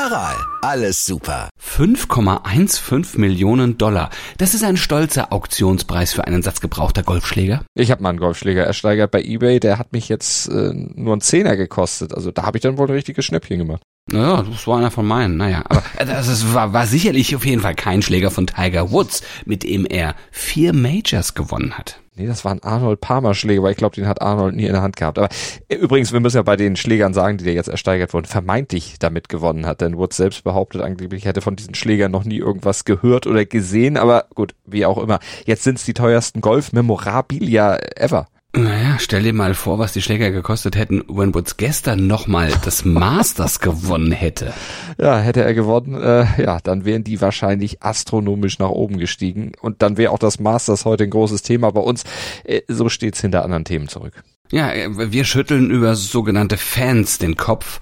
Aral, 0.00 0.36
alles 0.62 1.04
super. 1.04 1.50
5,15 1.62 3.18
Millionen 3.20 3.76
Dollar. 3.76 4.08
Das 4.38 4.54
ist 4.54 4.64
ein 4.64 4.78
stolzer 4.78 5.30
Auktionspreis 5.30 6.14
für 6.14 6.26
einen 6.26 6.40
Satz 6.42 6.62
gebrauchter 6.62 7.02
Golfschläger. 7.02 7.66
Ich 7.74 7.90
habe 7.90 8.02
mal 8.02 8.08
einen 8.08 8.18
Golfschläger 8.18 8.64
ersteigert 8.64 9.10
bei 9.10 9.22
eBay, 9.22 9.60
der 9.60 9.78
hat 9.78 9.92
mich 9.92 10.08
jetzt 10.08 10.48
äh, 10.48 10.72
nur 10.72 11.12
einen 11.12 11.20
Zehner 11.20 11.54
gekostet. 11.54 12.14
Also 12.14 12.30
da 12.30 12.44
habe 12.44 12.56
ich 12.56 12.62
dann 12.62 12.78
wohl 12.78 12.88
ein 12.88 12.94
richtiges 12.94 13.26
Schnäppchen 13.26 13.58
gemacht. 13.58 13.82
Naja, 14.10 14.42
das 14.42 14.66
war 14.66 14.78
einer 14.78 14.90
von 14.90 15.06
meinen. 15.06 15.36
Naja, 15.36 15.64
aber 15.68 15.82
das 15.98 16.54
war, 16.54 16.72
war 16.72 16.86
sicherlich 16.86 17.36
auf 17.36 17.44
jeden 17.44 17.60
Fall 17.60 17.74
kein 17.74 18.00
Schläger 18.00 18.30
von 18.30 18.46
Tiger 18.46 18.90
Woods, 18.90 19.22
mit 19.44 19.64
dem 19.64 19.84
er 19.84 20.14
vier 20.30 20.72
Majors 20.72 21.34
gewonnen 21.34 21.76
hat. 21.76 22.00
Nee, 22.20 22.26
das 22.26 22.44
war 22.44 22.52
ein 22.52 22.62
Arnold 22.62 23.00
Palmer 23.00 23.32
Schläger, 23.32 23.62
weil 23.62 23.70
ich 23.70 23.78
glaube, 23.78 23.94
den 23.94 24.06
hat 24.06 24.20
Arnold 24.20 24.54
nie 24.54 24.66
in 24.66 24.74
der 24.74 24.82
Hand 24.82 24.96
gehabt. 24.96 25.18
Aber 25.18 25.30
äh, 25.68 25.76
übrigens, 25.76 26.12
wir 26.12 26.20
müssen 26.20 26.36
ja 26.36 26.42
bei 26.42 26.56
den 26.56 26.76
Schlägern 26.76 27.14
sagen, 27.14 27.38
die 27.38 27.44
der 27.44 27.54
jetzt 27.54 27.70
ersteigert 27.70 28.12
wurden, 28.12 28.26
vermeintlich 28.26 28.98
damit 28.98 29.30
gewonnen 29.30 29.64
hat. 29.64 29.80
Denn 29.80 29.96
Woods 29.96 30.18
selbst 30.18 30.44
behauptet 30.44 30.82
angeblich, 30.82 31.24
hätte 31.24 31.40
von 31.40 31.56
diesen 31.56 31.74
Schlägern 31.74 32.12
noch 32.12 32.24
nie 32.24 32.36
irgendwas 32.36 32.84
gehört 32.84 33.26
oder 33.26 33.46
gesehen. 33.46 33.96
Aber 33.96 34.26
gut, 34.34 34.54
wie 34.66 34.84
auch 34.84 34.98
immer. 34.98 35.18
Jetzt 35.46 35.64
sind 35.64 35.78
es 35.78 35.86
die 35.86 35.94
teuersten 35.94 36.42
Golf-Memorabilia 36.42 37.78
ever. 37.96 38.26
Naja, 38.52 38.96
stell 38.98 39.22
dir 39.22 39.32
mal 39.32 39.54
vor, 39.54 39.78
was 39.78 39.92
die 39.92 40.02
Schläger 40.02 40.32
gekostet 40.32 40.76
hätten, 40.76 41.04
wenn 41.08 41.32
Woods 41.34 41.56
gestern 41.56 42.08
nochmal 42.08 42.52
das 42.64 42.84
Masters 42.84 43.60
gewonnen 43.60 44.10
hätte. 44.10 44.52
Ja, 44.98 45.18
hätte 45.18 45.44
er 45.44 45.54
gewonnen, 45.54 45.94
äh, 45.94 46.42
ja, 46.42 46.58
dann 46.60 46.84
wären 46.84 47.04
die 47.04 47.20
wahrscheinlich 47.20 47.80
astronomisch 47.82 48.58
nach 48.58 48.70
oben 48.70 48.98
gestiegen. 48.98 49.52
Und 49.60 49.82
dann 49.82 49.96
wäre 49.96 50.10
auch 50.10 50.18
das 50.18 50.40
Masters 50.40 50.84
heute 50.84 51.04
ein 51.04 51.10
großes 51.10 51.42
Thema 51.42 51.70
bei 51.70 51.80
uns. 51.80 52.02
Äh, 52.42 52.62
so 52.66 52.88
steht's 52.88 53.20
hinter 53.20 53.44
anderen 53.44 53.64
Themen 53.64 53.86
zurück. 53.86 54.24
Ja, 54.50 54.72
äh, 54.72 55.12
wir 55.12 55.24
schütteln 55.24 55.70
über 55.70 55.94
sogenannte 55.94 56.56
Fans 56.56 57.18
den 57.18 57.36
Kopf 57.36 57.80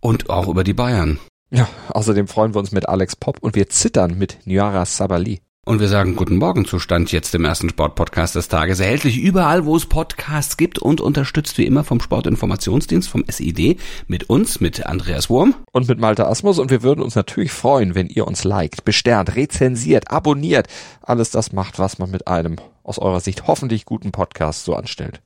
und 0.00 0.28
auch 0.28 0.48
über 0.48 0.64
die 0.64 0.74
Bayern. 0.74 1.18
Ja, 1.50 1.66
außerdem 1.88 2.28
freuen 2.28 2.54
wir 2.54 2.58
uns 2.58 2.72
mit 2.72 2.88
Alex 2.88 3.16
Pop 3.16 3.38
und 3.40 3.54
wir 3.54 3.70
zittern 3.70 4.18
mit 4.18 4.38
Nyara 4.44 4.84
Sabali. 4.84 5.40
Und 5.64 5.80
wir 5.80 5.88
sagen 5.88 6.14
guten 6.14 6.36
Morgen 6.36 6.66
Zustand 6.66 7.10
jetzt 7.10 7.34
im 7.34 7.46
ersten 7.46 7.70
Sportpodcast 7.70 8.34
des 8.34 8.48
Tages. 8.48 8.80
Erhältlich 8.80 9.16
überall, 9.16 9.64
wo 9.64 9.74
es 9.76 9.86
Podcasts 9.86 10.58
gibt 10.58 10.78
und 10.78 11.00
unterstützt 11.00 11.56
wie 11.56 11.64
immer 11.64 11.84
vom 11.84 12.02
Sportinformationsdienst, 12.02 13.08
vom 13.08 13.24
SID, 13.26 13.80
mit 14.06 14.28
uns, 14.28 14.60
mit 14.60 14.84
Andreas 14.84 15.30
Wurm. 15.30 15.54
Und 15.72 15.88
mit 15.88 15.98
Malte 15.98 16.26
Asmus. 16.26 16.58
Und 16.58 16.70
wir 16.70 16.82
würden 16.82 17.00
uns 17.00 17.14
natürlich 17.14 17.50
freuen, 17.50 17.94
wenn 17.94 18.08
ihr 18.08 18.26
uns 18.26 18.44
liked, 18.44 18.84
besternt, 18.84 19.36
rezensiert, 19.36 20.10
abonniert. 20.10 20.68
Alles 21.00 21.30
das 21.30 21.52
macht, 21.52 21.78
was 21.78 21.98
man 21.98 22.10
mit 22.10 22.28
einem 22.28 22.56
aus 22.82 22.98
eurer 22.98 23.20
Sicht 23.20 23.46
hoffentlich 23.46 23.86
guten 23.86 24.12
Podcast 24.12 24.66
so 24.66 24.74
anstellt. 24.74 25.22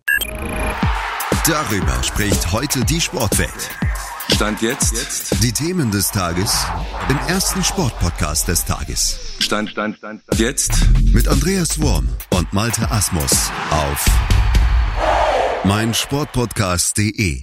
Darüber 1.49 2.03
spricht 2.05 2.53
heute 2.53 2.85
die 2.85 3.01
Sportwelt. 3.01 3.71
Stand 4.35 4.63
jetzt. 4.63 5.43
Die 5.43 5.53
Themen 5.53 5.91
des 5.91 6.11
Tages 6.11 6.67
im 7.09 7.19
ersten 7.29 7.65
Sportpodcast 7.65 8.47
des 8.49 8.65
Tages. 8.65 9.19
Stand, 9.41 9.71
Stand, 9.71 9.97
Stand, 9.97 10.23
Stand. 10.23 10.41
Jetzt. 10.41 10.73
Mit 11.13 11.27
Andreas 11.29 11.81
Worm 11.81 12.09
und 12.31 12.53
Malte 12.53 12.91
Asmus 12.91 13.51
auf 13.71 14.07
meinsportpodcast.de. 15.65 17.43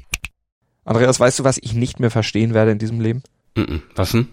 Andreas, 0.86 1.20
weißt 1.20 1.40
du, 1.40 1.44
was 1.44 1.58
ich 1.62 1.74
nicht 1.74 2.00
mehr 2.00 2.12
verstehen 2.12 2.54
werde 2.54 2.72
in 2.72 2.78
diesem 2.80 3.02
Leben? 3.02 3.24
Was 3.96 4.12
denn? 4.12 4.30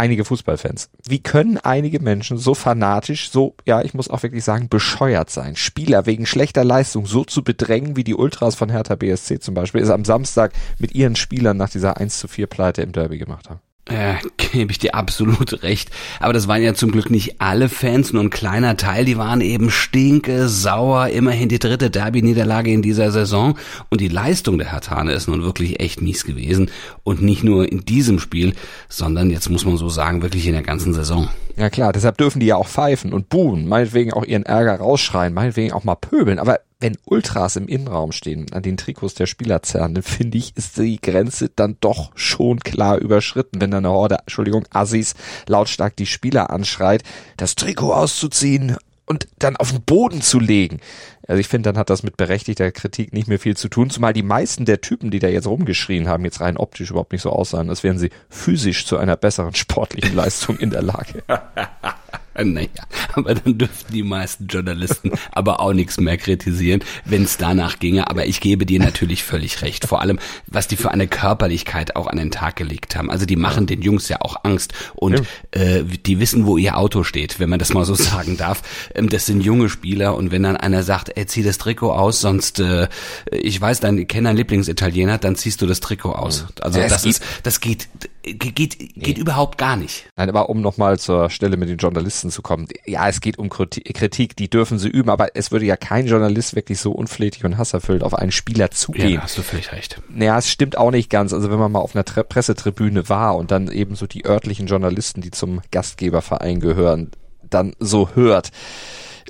Einige 0.00 0.24
Fußballfans. 0.24 0.88
Wie 1.06 1.18
können 1.18 1.58
einige 1.58 2.00
Menschen 2.00 2.38
so 2.38 2.54
fanatisch, 2.54 3.30
so, 3.30 3.54
ja, 3.66 3.82
ich 3.82 3.92
muss 3.92 4.08
auch 4.08 4.22
wirklich 4.22 4.42
sagen, 4.44 4.70
bescheuert 4.70 5.28
sein, 5.28 5.56
Spieler 5.56 6.06
wegen 6.06 6.24
schlechter 6.24 6.64
Leistung 6.64 7.04
so 7.04 7.22
zu 7.22 7.44
bedrängen, 7.44 7.96
wie 7.96 8.04
die 8.04 8.14
Ultras 8.14 8.54
von 8.54 8.70
Hertha 8.70 8.94
BSC 8.94 9.40
zum 9.40 9.52
Beispiel, 9.52 9.82
es 9.82 9.90
am 9.90 10.06
Samstag 10.06 10.54
mit 10.78 10.94
ihren 10.94 11.16
Spielern 11.16 11.58
nach 11.58 11.68
dieser 11.68 11.98
1 11.98 12.18
zu 12.18 12.28
4 12.28 12.46
Pleite 12.46 12.80
im 12.80 12.92
Derby 12.92 13.18
gemacht 13.18 13.50
haben? 13.50 13.60
Ja, 13.90 14.18
gebe 14.52 14.72
ich 14.72 14.78
dir 14.78 14.94
absolut 14.94 15.62
recht. 15.62 15.90
Aber 16.18 16.32
das 16.32 16.48
waren 16.48 16.62
ja 16.62 16.74
zum 16.74 16.92
Glück 16.92 17.10
nicht 17.10 17.40
alle 17.40 17.68
Fans, 17.68 18.12
nur 18.12 18.22
ein 18.22 18.30
kleiner 18.30 18.76
Teil. 18.76 19.04
Die 19.04 19.18
waren 19.18 19.40
eben 19.40 19.70
stinke, 19.70 20.48
sauer, 20.48 21.08
immerhin 21.08 21.48
die 21.48 21.58
dritte 21.58 21.90
Derby-Niederlage 21.90 22.70
in 22.70 22.82
dieser 22.82 23.10
Saison. 23.10 23.56
Und 23.88 24.00
die 24.00 24.08
Leistung 24.08 24.58
der 24.58 24.72
Hertane 24.72 25.12
ist 25.12 25.28
nun 25.28 25.42
wirklich 25.42 25.80
echt 25.80 26.02
mies 26.02 26.24
gewesen. 26.24 26.70
Und 27.04 27.22
nicht 27.22 27.44
nur 27.44 27.70
in 27.70 27.84
diesem 27.84 28.18
Spiel, 28.18 28.54
sondern 28.88 29.30
jetzt 29.30 29.48
muss 29.50 29.64
man 29.64 29.76
so 29.76 29.88
sagen, 29.88 30.22
wirklich 30.22 30.46
in 30.46 30.52
der 30.52 30.62
ganzen 30.62 30.92
Saison. 30.92 31.28
Ja 31.56 31.68
klar, 31.68 31.92
deshalb 31.92 32.16
dürfen 32.16 32.40
die 32.40 32.46
ja 32.46 32.56
auch 32.56 32.68
pfeifen 32.68 33.12
und 33.12 33.28
buhen, 33.28 33.68
meinetwegen 33.68 34.12
auch 34.12 34.24
ihren 34.24 34.44
Ärger 34.44 34.76
rausschreien, 34.76 35.34
meinetwegen 35.34 35.72
auch 35.72 35.84
mal 35.84 35.94
pöbeln. 35.94 36.38
Aber 36.38 36.60
wenn 36.80 36.96
Ultras 37.04 37.56
im 37.56 37.68
Innenraum 37.68 38.12
stehen, 38.12 38.46
an 38.52 38.62
den 38.62 38.76
Trikots 38.76 39.14
der 39.14 39.26
Spieler 39.26 39.62
zerren, 39.62 39.94
dann 39.94 40.02
finde 40.02 40.38
ich, 40.38 40.56
ist 40.56 40.78
die 40.78 41.00
Grenze 41.00 41.50
dann 41.54 41.76
doch 41.80 42.12
schon 42.14 42.60
klar 42.60 42.98
überschritten, 42.98 43.60
wenn 43.60 43.70
dann 43.70 43.84
eine 43.84 43.94
Horde, 43.94 44.18
Entschuldigung, 44.20 44.64
Assis 44.70 45.14
lautstark 45.46 45.96
die 45.96 46.06
Spieler 46.06 46.50
anschreit, 46.50 47.02
das 47.36 47.54
Trikot 47.54 47.92
auszuziehen 47.92 48.76
und 49.06 49.26
dann 49.38 49.56
auf 49.56 49.72
den 49.72 49.82
Boden 49.82 50.22
zu 50.22 50.38
legen. 50.38 50.78
Also 51.26 51.40
ich 51.40 51.48
finde, 51.48 51.70
dann 51.70 51.78
hat 51.78 51.90
das 51.90 52.02
mit 52.02 52.16
berechtigter 52.16 52.70
Kritik 52.72 53.12
nicht 53.12 53.28
mehr 53.28 53.38
viel 53.38 53.56
zu 53.56 53.68
tun, 53.68 53.90
zumal 53.90 54.12
die 54.12 54.22
meisten 54.22 54.64
der 54.64 54.80
Typen, 54.80 55.10
die 55.10 55.18
da 55.18 55.28
jetzt 55.28 55.46
rumgeschrien 55.46 56.08
haben, 56.08 56.24
jetzt 56.24 56.40
rein 56.40 56.56
optisch 56.56 56.90
überhaupt 56.90 57.12
nicht 57.12 57.22
so 57.22 57.30
aussahen, 57.30 57.68
als 57.68 57.82
wären 57.82 57.98
sie 57.98 58.10
physisch 58.28 58.86
zu 58.86 58.96
einer 58.96 59.16
besseren 59.16 59.54
sportlichen 59.54 60.14
Leistung 60.14 60.58
in 60.58 60.70
der 60.70 60.82
Lage. 60.82 61.22
Naja, 62.44 62.68
aber 63.12 63.34
dann 63.34 63.58
dürften 63.58 63.92
die 63.92 64.02
meisten 64.02 64.46
Journalisten 64.46 65.12
aber 65.32 65.60
auch 65.60 65.72
nichts 65.72 65.98
mehr 66.00 66.16
kritisieren, 66.16 66.82
wenn 67.04 67.24
es 67.24 67.36
danach 67.36 67.78
ginge. 67.78 68.08
Aber 68.08 68.26
ich 68.26 68.40
gebe 68.40 68.66
dir 68.66 68.80
natürlich 68.80 69.22
völlig 69.24 69.62
recht. 69.62 69.86
Vor 69.86 70.00
allem, 70.00 70.18
was 70.46 70.68
die 70.68 70.76
für 70.76 70.90
eine 70.90 71.08
Körperlichkeit 71.08 71.96
auch 71.96 72.06
an 72.06 72.16
den 72.16 72.30
Tag 72.30 72.56
gelegt 72.56 72.96
haben. 72.96 73.10
Also 73.10 73.26
die 73.26 73.36
machen 73.36 73.66
den 73.66 73.82
Jungs 73.82 74.08
ja 74.08 74.18
auch 74.20 74.44
Angst 74.44 74.72
und 74.94 75.22
ja. 75.54 75.60
äh, 75.60 75.84
die 75.84 76.20
wissen, 76.20 76.46
wo 76.46 76.56
ihr 76.56 76.76
Auto 76.76 77.04
steht, 77.04 77.40
wenn 77.40 77.48
man 77.48 77.58
das 77.58 77.72
mal 77.72 77.84
so 77.84 77.94
sagen 77.94 78.36
darf. 78.36 78.62
Ähm, 78.94 79.08
das 79.08 79.26
sind 79.26 79.42
junge 79.42 79.68
Spieler 79.68 80.16
und 80.16 80.30
wenn 80.30 80.42
dann 80.42 80.56
einer 80.56 80.82
sagt, 80.82 81.16
ey, 81.16 81.26
zieh 81.26 81.42
das 81.42 81.58
Trikot 81.58 81.92
aus, 81.92 82.20
sonst 82.20 82.60
äh, 82.60 82.88
ich 83.30 83.60
weiß, 83.60 83.80
dein 83.80 84.06
kenne 84.06 84.28
deinen 84.28 84.36
Lieblingsitaliener, 84.36 85.18
dann 85.18 85.36
ziehst 85.36 85.62
du 85.62 85.66
das 85.66 85.80
Trikot 85.80 86.12
aus. 86.12 86.46
Also 86.60 86.80
ja, 86.80 86.88
das 86.88 87.04
ist, 87.04 87.22
das 87.42 87.60
geht 87.60 87.88
geht 88.22 88.78
geht 88.78 88.96
nee. 88.96 89.12
überhaupt 89.12 89.58
gar 89.58 89.76
nicht. 89.76 90.06
Nein, 90.16 90.28
aber 90.28 90.48
um 90.50 90.60
nochmal 90.60 90.98
zur 90.98 91.30
Stelle 91.30 91.56
mit 91.56 91.68
den 91.68 91.78
Journalisten 91.78 92.30
zu 92.30 92.42
kommen. 92.42 92.68
Ja, 92.86 93.08
es 93.08 93.20
geht 93.20 93.38
um 93.38 93.48
Kritik, 93.48 94.36
die 94.36 94.50
dürfen 94.50 94.78
sie 94.78 94.88
üben, 94.88 95.10
aber 95.10 95.36
es 95.36 95.50
würde 95.50 95.64
ja 95.66 95.76
kein 95.76 96.06
Journalist 96.06 96.54
wirklich 96.54 96.78
so 96.80 96.92
unflätig 96.92 97.44
und 97.44 97.58
hasserfüllt 97.58 98.02
auf 98.02 98.14
einen 98.14 98.32
Spieler 98.32 98.70
zugehen. 98.70 99.14
Ja, 99.14 99.22
hast 99.22 99.38
du 99.38 99.42
völlig 99.42 99.72
recht. 99.72 100.00
Naja, 100.08 100.38
es 100.38 100.50
stimmt 100.50 100.76
auch 100.76 100.90
nicht 100.90 101.10
ganz. 101.10 101.32
Also 101.32 101.50
wenn 101.50 101.58
man 101.58 101.72
mal 101.72 101.80
auf 101.80 101.94
einer 101.94 102.04
Tre 102.04 102.24
Pressetribüne 102.24 103.08
war 103.08 103.36
und 103.36 103.50
dann 103.50 103.70
eben 103.70 103.94
so 103.94 104.06
die 104.06 104.24
örtlichen 104.24 104.66
Journalisten, 104.66 105.20
die 105.20 105.30
zum 105.30 105.60
Gastgeberverein 105.70 106.60
gehören, 106.60 107.10
dann 107.42 107.74
so 107.78 108.10
hört, 108.14 108.50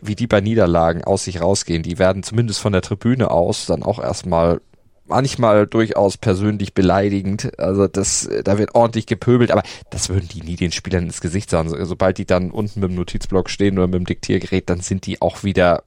wie 0.03 0.15
die 0.15 0.27
bei 0.27 0.41
Niederlagen 0.41 1.05
aus 1.05 1.25
sich 1.25 1.41
rausgehen, 1.41 1.83
die 1.83 1.99
werden 1.99 2.23
zumindest 2.23 2.61
von 2.61 2.73
der 2.73 2.83
Tribüne 2.83 3.31
aus 3.31 3.67
dann 3.67 3.83
auch 3.83 3.99
erstmal 3.99 4.61
manchmal 5.11 5.67
durchaus 5.67 6.17
persönlich 6.17 6.75
beleidigend. 6.75 7.59
Also 7.59 7.87
das, 7.87 8.29
da 8.45 8.59
wird 8.59 8.75
ordentlich 8.75 9.07
gepöbelt, 9.07 9.51
aber 9.51 9.63
das 9.91 10.09
würden 10.09 10.29
die 10.29 10.43
nie 10.43 10.57
den 10.57 10.73
Spielern 10.73 11.05
ins 11.05 11.21
Gesicht 11.21 11.51
sagen. 11.51 11.69
Sobald 11.85 12.19
die 12.19 12.27
dann 12.27 12.51
unten 12.51 12.81
mit 12.81 12.91
dem 12.91 12.97
Notizblock 12.97 13.51
stehen 13.51 13.79
oder 13.79 13.87
mit 13.87 13.97
dem 13.97 14.07
Diktiergerät, 14.07 14.71
dann 14.71 14.81
sind 14.81 15.07
die 15.07 15.21
auch 15.21 15.45
wieder 15.45 15.85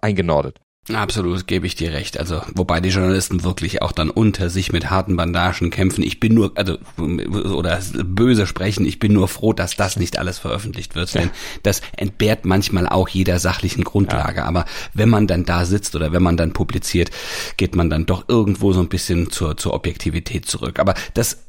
eingenordet. 0.00 0.60
Absolut, 0.92 1.46
gebe 1.46 1.66
ich 1.66 1.76
dir 1.76 1.94
recht. 1.94 2.18
Also, 2.18 2.42
wobei 2.54 2.80
die 2.80 2.90
Journalisten 2.90 3.42
wirklich 3.42 3.80
auch 3.80 3.92
dann 3.92 4.10
unter 4.10 4.50
sich 4.50 4.70
mit 4.70 4.90
harten 4.90 5.16
Bandagen 5.16 5.70
kämpfen. 5.70 6.02
Ich 6.02 6.20
bin 6.20 6.34
nur, 6.34 6.52
also, 6.56 6.76
oder 6.98 7.80
böse 8.04 8.46
sprechen, 8.46 8.84
ich 8.84 8.98
bin 8.98 9.14
nur 9.14 9.28
froh, 9.28 9.54
dass 9.54 9.76
das 9.76 9.96
nicht 9.96 10.18
alles 10.18 10.38
veröffentlicht 10.38 10.94
wird, 10.94 11.14
denn 11.14 11.30
das 11.62 11.80
entbehrt 11.96 12.44
manchmal 12.44 12.86
auch 12.86 13.08
jeder 13.08 13.38
sachlichen 13.38 13.82
Grundlage. 13.82 14.40
Ja. 14.40 14.44
Aber 14.44 14.66
wenn 14.92 15.08
man 15.08 15.26
dann 15.26 15.46
da 15.46 15.64
sitzt 15.64 15.96
oder 15.96 16.12
wenn 16.12 16.22
man 16.22 16.36
dann 16.36 16.52
publiziert, 16.52 17.10
geht 17.56 17.74
man 17.76 17.88
dann 17.88 18.04
doch 18.04 18.28
irgendwo 18.28 18.74
so 18.74 18.80
ein 18.80 18.88
bisschen 18.88 19.30
zur, 19.30 19.56
zur 19.56 19.72
Objektivität 19.72 20.44
zurück. 20.46 20.78
Aber 20.78 20.94
das 21.14 21.43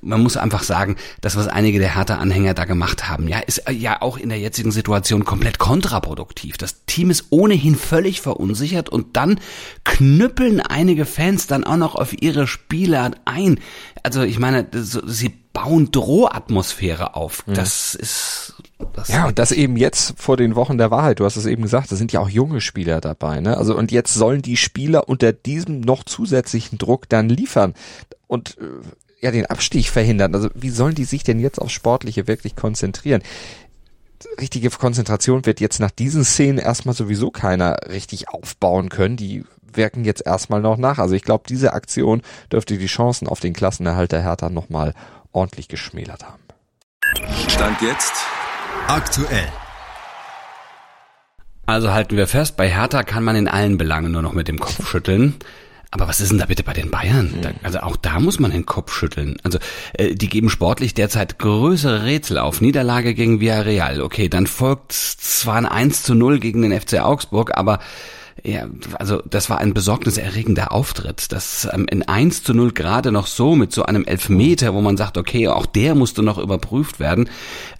man 0.00 0.22
muss 0.22 0.36
einfach 0.36 0.62
sagen, 0.62 0.96
das, 1.20 1.36
was 1.36 1.48
einige 1.48 1.78
der 1.78 1.94
Hertha-Anhänger 1.94 2.54
da 2.54 2.64
gemacht 2.64 3.08
haben, 3.08 3.28
ja, 3.28 3.38
ist 3.38 3.64
ja 3.70 4.02
auch 4.02 4.16
in 4.16 4.28
der 4.28 4.38
jetzigen 4.38 4.70
Situation 4.70 5.24
komplett 5.24 5.58
kontraproduktiv. 5.58 6.56
Das 6.56 6.84
Team 6.86 7.10
ist 7.10 7.26
ohnehin 7.30 7.76
völlig 7.76 8.20
verunsichert 8.20 8.88
und 8.88 9.16
dann 9.16 9.40
knüppeln 9.84 10.60
einige 10.60 11.04
Fans 11.04 11.46
dann 11.46 11.64
auch 11.64 11.76
noch 11.76 11.94
auf 11.94 12.20
ihre 12.20 12.46
Spieler 12.46 13.12
ein. 13.24 13.60
Also 14.02 14.22
ich 14.22 14.38
meine, 14.38 14.66
sie 14.72 15.32
bauen 15.52 15.90
Drohatmosphäre 15.90 17.16
auf. 17.16 17.46
Mhm. 17.46 17.54
Das 17.54 17.94
ist 17.94 18.54
das 18.94 19.08
ja, 19.08 19.26
und 19.26 19.38
das 19.38 19.50
eben 19.50 19.76
jetzt 19.76 20.14
vor 20.16 20.36
den 20.36 20.54
Wochen 20.54 20.78
der 20.78 20.90
Wahrheit. 20.90 21.18
Du 21.20 21.24
hast 21.24 21.36
es 21.36 21.46
eben 21.46 21.62
gesagt, 21.62 21.90
da 21.90 21.96
sind 21.96 22.12
ja 22.12 22.20
auch 22.20 22.28
junge 22.28 22.60
Spieler 22.60 23.00
dabei, 23.00 23.40
ne? 23.40 23.56
Also 23.56 23.76
und 23.76 23.90
jetzt 23.90 24.14
sollen 24.14 24.40
die 24.42 24.56
Spieler 24.56 25.08
unter 25.08 25.32
diesem 25.32 25.80
noch 25.80 26.04
zusätzlichen 26.04 26.78
Druck 26.78 27.08
dann 27.08 27.28
liefern 27.28 27.74
und 28.28 28.56
äh, 28.58 28.64
ja 29.20 29.30
den 29.30 29.46
Abstieg 29.46 29.88
verhindern. 29.88 30.34
Also 30.34 30.48
wie 30.54 30.70
sollen 30.70 30.94
die 30.94 31.04
sich 31.04 31.22
denn 31.22 31.40
jetzt 31.40 31.60
aufs 31.60 31.72
Sportliche 31.72 32.26
wirklich 32.26 32.56
konzentrieren? 32.56 33.22
Richtige 34.40 34.70
Konzentration 34.70 35.46
wird 35.46 35.60
jetzt 35.60 35.80
nach 35.80 35.90
diesen 35.90 36.24
Szenen 36.24 36.58
erstmal 36.58 36.94
sowieso 36.94 37.30
keiner 37.30 37.76
richtig 37.88 38.28
aufbauen 38.28 38.88
können. 38.88 39.16
Die 39.16 39.44
wirken 39.72 40.04
jetzt 40.04 40.26
erstmal 40.26 40.60
noch 40.60 40.76
nach. 40.76 40.98
Also 40.98 41.14
ich 41.14 41.22
glaube, 41.22 41.44
diese 41.48 41.72
Aktion 41.72 42.22
dürfte 42.50 42.78
die 42.78 42.86
Chancen 42.86 43.28
auf 43.28 43.40
den 43.40 43.52
Klassenerhalt 43.52 44.12
der 44.12 44.22
Hertha 44.22 44.50
nochmal 44.50 44.94
ordentlich 45.32 45.68
geschmälert 45.68 46.24
haben. 46.24 46.42
Stand 47.48 47.80
jetzt 47.80 48.12
Aktuell. 48.88 49.46
Also 51.66 51.92
halten 51.92 52.16
wir 52.16 52.26
fest, 52.26 52.56
bei 52.56 52.70
Hertha 52.70 53.02
kann 53.02 53.22
man 53.22 53.36
in 53.36 53.46
allen 53.46 53.76
Belangen 53.76 54.12
nur 54.12 54.22
noch 54.22 54.32
mit 54.32 54.48
dem 54.48 54.58
Kopf 54.58 54.88
schütteln. 54.88 55.34
Aber 55.90 56.06
was 56.06 56.20
ist 56.20 56.30
denn 56.30 56.38
da 56.38 56.46
bitte 56.46 56.62
bei 56.62 56.74
den 56.74 56.90
Bayern? 56.90 57.34
Da, 57.40 57.50
also 57.62 57.80
auch 57.80 57.96
da 57.96 58.20
muss 58.20 58.38
man 58.38 58.50
den 58.50 58.66
Kopf 58.66 58.92
schütteln. 58.92 59.38
Also 59.42 59.58
äh, 59.94 60.14
die 60.14 60.28
geben 60.28 60.50
sportlich 60.50 60.92
derzeit 60.92 61.38
größere 61.38 62.04
Rätsel 62.04 62.38
auf. 62.38 62.60
Niederlage 62.60 63.14
gegen 63.14 63.40
Villarreal. 63.40 64.02
Okay, 64.02 64.28
dann 64.28 64.46
folgt 64.46 64.92
zwar 64.92 65.56
ein 65.56 65.66
1 65.66 66.02
zu 66.02 66.14
0 66.14 66.40
gegen 66.40 66.60
den 66.60 66.78
FC 66.78 67.00
Augsburg, 67.00 67.56
aber 67.56 67.78
ja, 68.44 68.68
also 68.98 69.22
das 69.28 69.50
war 69.50 69.58
ein 69.58 69.74
besorgniserregender 69.74 70.72
Auftritt. 70.72 71.32
Das 71.32 71.68
ähm, 71.72 71.86
in 71.90 72.02
1 72.02 72.44
zu 72.44 72.54
0 72.54 72.72
gerade 72.72 73.12
noch 73.12 73.26
so 73.26 73.56
mit 73.56 73.72
so 73.72 73.82
einem 73.82 74.04
Elfmeter, 74.04 74.74
wo 74.74 74.80
man 74.80 74.96
sagt, 74.96 75.18
okay, 75.18 75.48
auch 75.48 75.66
der 75.66 75.94
musste 75.94 76.22
noch 76.22 76.38
überprüft 76.38 77.00
werden. 77.00 77.28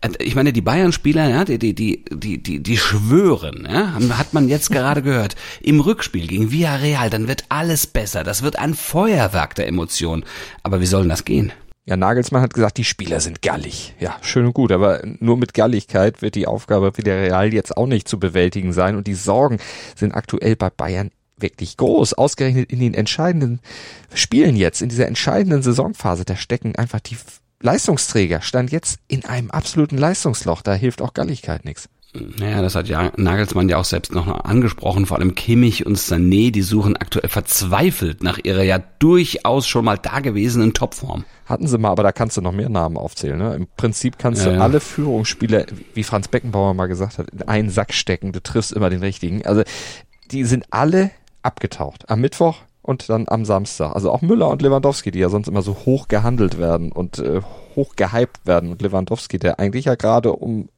Äh, 0.00 0.10
ich 0.18 0.34
meine, 0.34 0.52
die 0.52 0.60
Bayern-Spieler, 0.60 1.28
ja, 1.28 1.44
die, 1.44 1.58
die, 1.58 1.74
die, 1.74 2.42
die, 2.42 2.62
die, 2.62 2.76
schwören, 2.76 3.68
ja, 3.70 3.94
hat 4.18 4.34
man 4.34 4.48
jetzt 4.48 4.70
gerade 4.70 5.02
gehört, 5.02 5.36
im 5.60 5.80
Rückspiel 5.80 6.26
gegen 6.26 6.50
Villarreal, 6.50 7.10
dann 7.10 7.28
wird 7.28 7.44
alles 7.48 7.86
besser. 7.86 8.24
Das 8.24 8.42
wird 8.42 8.58
ein 8.58 8.74
Feuerwerk 8.74 9.54
der 9.54 9.68
Emotionen. 9.68 10.24
Aber 10.62 10.80
wie 10.80 10.86
soll 10.86 11.06
das 11.08 11.24
gehen? 11.24 11.52
Ja, 11.88 11.96
Nagelsmann 11.96 12.42
hat 12.42 12.52
gesagt, 12.52 12.76
die 12.76 12.84
Spieler 12.84 13.18
sind 13.18 13.40
gallig. 13.40 13.94
Ja, 13.98 14.18
schön 14.20 14.44
und 14.44 14.52
gut, 14.52 14.72
aber 14.72 15.00
nur 15.20 15.38
mit 15.38 15.54
Galligkeit 15.54 16.20
wird 16.20 16.34
die 16.34 16.46
Aufgabe 16.46 16.92
für 16.92 17.02
der 17.02 17.22
Real 17.22 17.54
jetzt 17.54 17.78
auch 17.78 17.86
nicht 17.86 18.06
zu 18.06 18.20
bewältigen 18.20 18.74
sein 18.74 18.94
und 18.94 19.06
die 19.06 19.14
Sorgen 19.14 19.56
sind 19.96 20.12
aktuell 20.12 20.54
bei 20.54 20.68
Bayern 20.68 21.10
wirklich 21.38 21.78
groß. 21.78 22.12
Ausgerechnet 22.12 22.70
in 22.70 22.80
den 22.80 22.92
entscheidenden 22.92 23.60
Spielen 24.12 24.54
jetzt, 24.54 24.82
in 24.82 24.90
dieser 24.90 25.06
entscheidenden 25.06 25.62
Saisonphase, 25.62 26.26
da 26.26 26.36
stecken 26.36 26.76
einfach 26.76 27.00
die 27.00 27.16
Leistungsträger, 27.62 28.42
stand 28.42 28.70
jetzt 28.70 28.98
in 29.08 29.24
einem 29.24 29.50
absoluten 29.50 29.96
Leistungsloch. 29.96 30.60
Da 30.60 30.74
hilft 30.74 31.00
auch 31.00 31.14
Galligkeit 31.14 31.64
nichts. 31.64 31.88
Naja, 32.38 32.60
das 32.60 32.74
hat 32.74 32.88
ja 32.88 33.12
Nagelsmann 33.16 33.68
ja 33.68 33.78
auch 33.78 33.84
selbst 33.84 34.12
noch 34.12 34.26
angesprochen. 34.26 35.06
Vor 35.06 35.18
allem 35.18 35.34
Kimmich 35.34 35.86
und 35.86 35.98
Sané, 35.98 36.50
die 36.50 36.62
suchen 36.62 36.96
aktuell 36.96 37.28
verzweifelt 37.28 38.22
nach 38.22 38.38
ihrer 38.42 38.62
ja 38.62 38.78
durchaus 38.98 39.66
schon 39.66 39.84
mal 39.84 39.96
dagewesenen 39.96 40.74
Topform. 40.74 41.24
Hatten 41.48 41.66
sie 41.66 41.78
mal, 41.78 41.90
aber 41.90 42.02
da 42.02 42.12
kannst 42.12 42.36
du 42.36 42.42
noch 42.42 42.52
mehr 42.52 42.68
Namen 42.68 42.98
aufzählen. 42.98 43.38
Ne? 43.38 43.54
Im 43.54 43.66
Prinzip 43.76 44.18
kannst 44.18 44.44
ja, 44.44 44.50
du 44.50 44.56
ja. 44.56 44.62
alle 44.62 44.80
Führungsspieler, 44.80 45.64
wie 45.94 46.02
Franz 46.02 46.28
Beckenbauer 46.28 46.74
mal 46.74 46.88
gesagt 46.88 47.16
hat, 47.16 47.30
in 47.30 47.42
einen 47.42 47.70
Sack 47.70 47.94
stecken. 47.94 48.32
Du 48.32 48.42
triffst 48.42 48.72
immer 48.72 48.90
den 48.90 49.00
richtigen. 49.00 49.46
Also 49.46 49.62
die 50.30 50.44
sind 50.44 50.66
alle 50.70 51.10
abgetaucht. 51.42 52.10
Am 52.10 52.20
Mittwoch 52.20 52.56
und 52.82 53.08
dann 53.08 53.26
am 53.28 53.46
Samstag. 53.46 53.94
Also 53.94 54.10
auch 54.10 54.20
Müller 54.20 54.48
und 54.48 54.60
Lewandowski, 54.60 55.10
die 55.10 55.20
ja 55.20 55.30
sonst 55.30 55.48
immer 55.48 55.62
so 55.62 55.74
hoch 55.86 56.08
gehandelt 56.08 56.58
werden 56.58 56.92
und 56.92 57.18
äh, 57.18 57.40
hoch 57.76 57.96
gehypt 57.96 58.46
werden. 58.46 58.70
Und 58.70 58.82
Lewandowski, 58.82 59.38
der 59.38 59.58
eigentlich 59.58 59.86
ja 59.86 59.94
gerade 59.94 60.32
um 60.32 60.68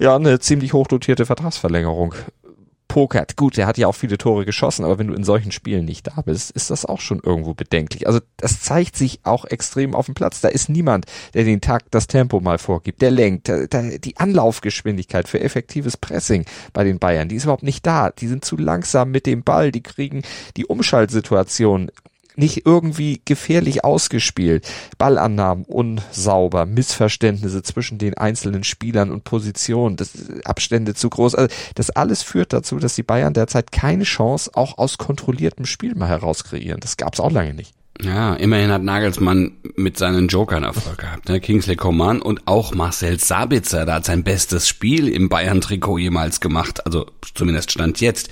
ja 0.00 0.16
eine 0.16 0.40
ziemlich 0.40 0.72
hochdotierte 0.72 1.26
Vertragsverlängerung 1.26 2.14
pokert. 2.90 3.36
Gut, 3.36 3.56
der 3.56 3.68
hat 3.68 3.78
ja 3.78 3.86
auch 3.86 3.94
viele 3.94 4.18
Tore 4.18 4.44
geschossen, 4.44 4.84
aber 4.84 4.98
wenn 4.98 5.06
du 5.06 5.14
in 5.14 5.22
solchen 5.22 5.52
Spielen 5.52 5.84
nicht 5.84 6.08
da 6.08 6.22
bist, 6.22 6.50
ist 6.50 6.70
das 6.70 6.84
auch 6.84 7.00
schon 7.00 7.20
irgendwo 7.22 7.54
bedenklich. 7.54 8.08
Also 8.08 8.18
das 8.36 8.62
zeigt 8.62 8.96
sich 8.96 9.20
auch 9.22 9.44
extrem 9.44 9.94
auf 9.94 10.06
dem 10.06 10.14
Platz. 10.14 10.40
Da 10.40 10.48
ist 10.48 10.68
niemand, 10.68 11.06
der 11.32 11.44
den 11.44 11.60
Takt, 11.60 11.94
das 11.94 12.08
Tempo 12.08 12.40
mal 12.40 12.58
vorgibt, 12.58 13.00
der 13.00 13.12
lenkt. 13.12 13.46
Der, 13.46 13.68
der, 13.68 14.00
die 14.00 14.16
Anlaufgeschwindigkeit 14.16 15.28
für 15.28 15.38
effektives 15.38 15.96
Pressing 15.96 16.44
bei 16.72 16.82
den 16.82 16.98
Bayern, 16.98 17.28
die 17.28 17.36
ist 17.36 17.44
überhaupt 17.44 17.62
nicht 17.62 17.86
da. 17.86 18.10
Die 18.10 18.26
sind 18.26 18.44
zu 18.44 18.56
langsam 18.56 19.12
mit 19.12 19.24
dem 19.24 19.44
Ball, 19.44 19.70
die 19.70 19.84
kriegen 19.84 20.22
die 20.56 20.66
Umschaltsituation 20.66 21.92
nicht 22.40 22.66
irgendwie 22.66 23.22
gefährlich 23.24 23.84
ausgespielt. 23.84 24.68
Ballannahmen 24.98 25.64
unsauber, 25.64 26.66
Missverständnisse 26.66 27.62
zwischen 27.62 27.98
den 27.98 28.14
einzelnen 28.14 28.64
Spielern 28.64 29.12
und 29.12 29.22
Positionen, 29.22 29.96
das, 29.96 30.10
Abstände 30.44 30.94
zu 30.94 31.08
groß. 31.08 31.36
Also 31.36 31.54
das 31.76 31.90
alles 31.90 32.24
führt 32.24 32.52
dazu, 32.52 32.78
dass 32.78 32.96
die 32.96 33.04
Bayern 33.04 33.34
derzeit 33.34 33.70
keine 33.70 34.04
Chance 34.04 34.50
auch 34.54 34.78
aus 34.78 34.98
kontrolliertem 34.98 35.66
Spiel 35.66 35.94
mal 35.94 36.08
herauskreieren. 36.08 36.80
Das 36.80 36.96
gab 36.96 37.14
es 37.14 37.20
auch 37.20 37.30
lange 37.30 37.54
nicht. 37.54 37.74
Ja, 38.02 38.34
immerhin 38.34 38.70
hat 38.70 38.82
Nagelsmann 38.82 39.52
mit 39.76 39.98
seinen 39.98 40.28
Jokern 40.28 40.62
Erfolg 40.62 40.98
gehabt. 40.98 41.28
Ne? 41.28 41.40
Kingsley 41.40 41.76
Coman 41.76 42.22
und 42.22 42.46
auch 42.46 42.74
Marcel 42.74 43.18
Sabitzer, 43.18 43.84
da 43.84 43.94
hat 43.94 44.06
sein 44.06 44.24
bestes 44.24 44.68
Spiel 44.68 45.08
im 45.08 45.28
Bayern-Trikot 45.28 45.98
jemals 45.98 46.40
gemacht. 46.40 46.86
Also 46.86 47.06
zumindest 47.34 47.72
stand 47.72 48.00
jetzt. 48.00 48.30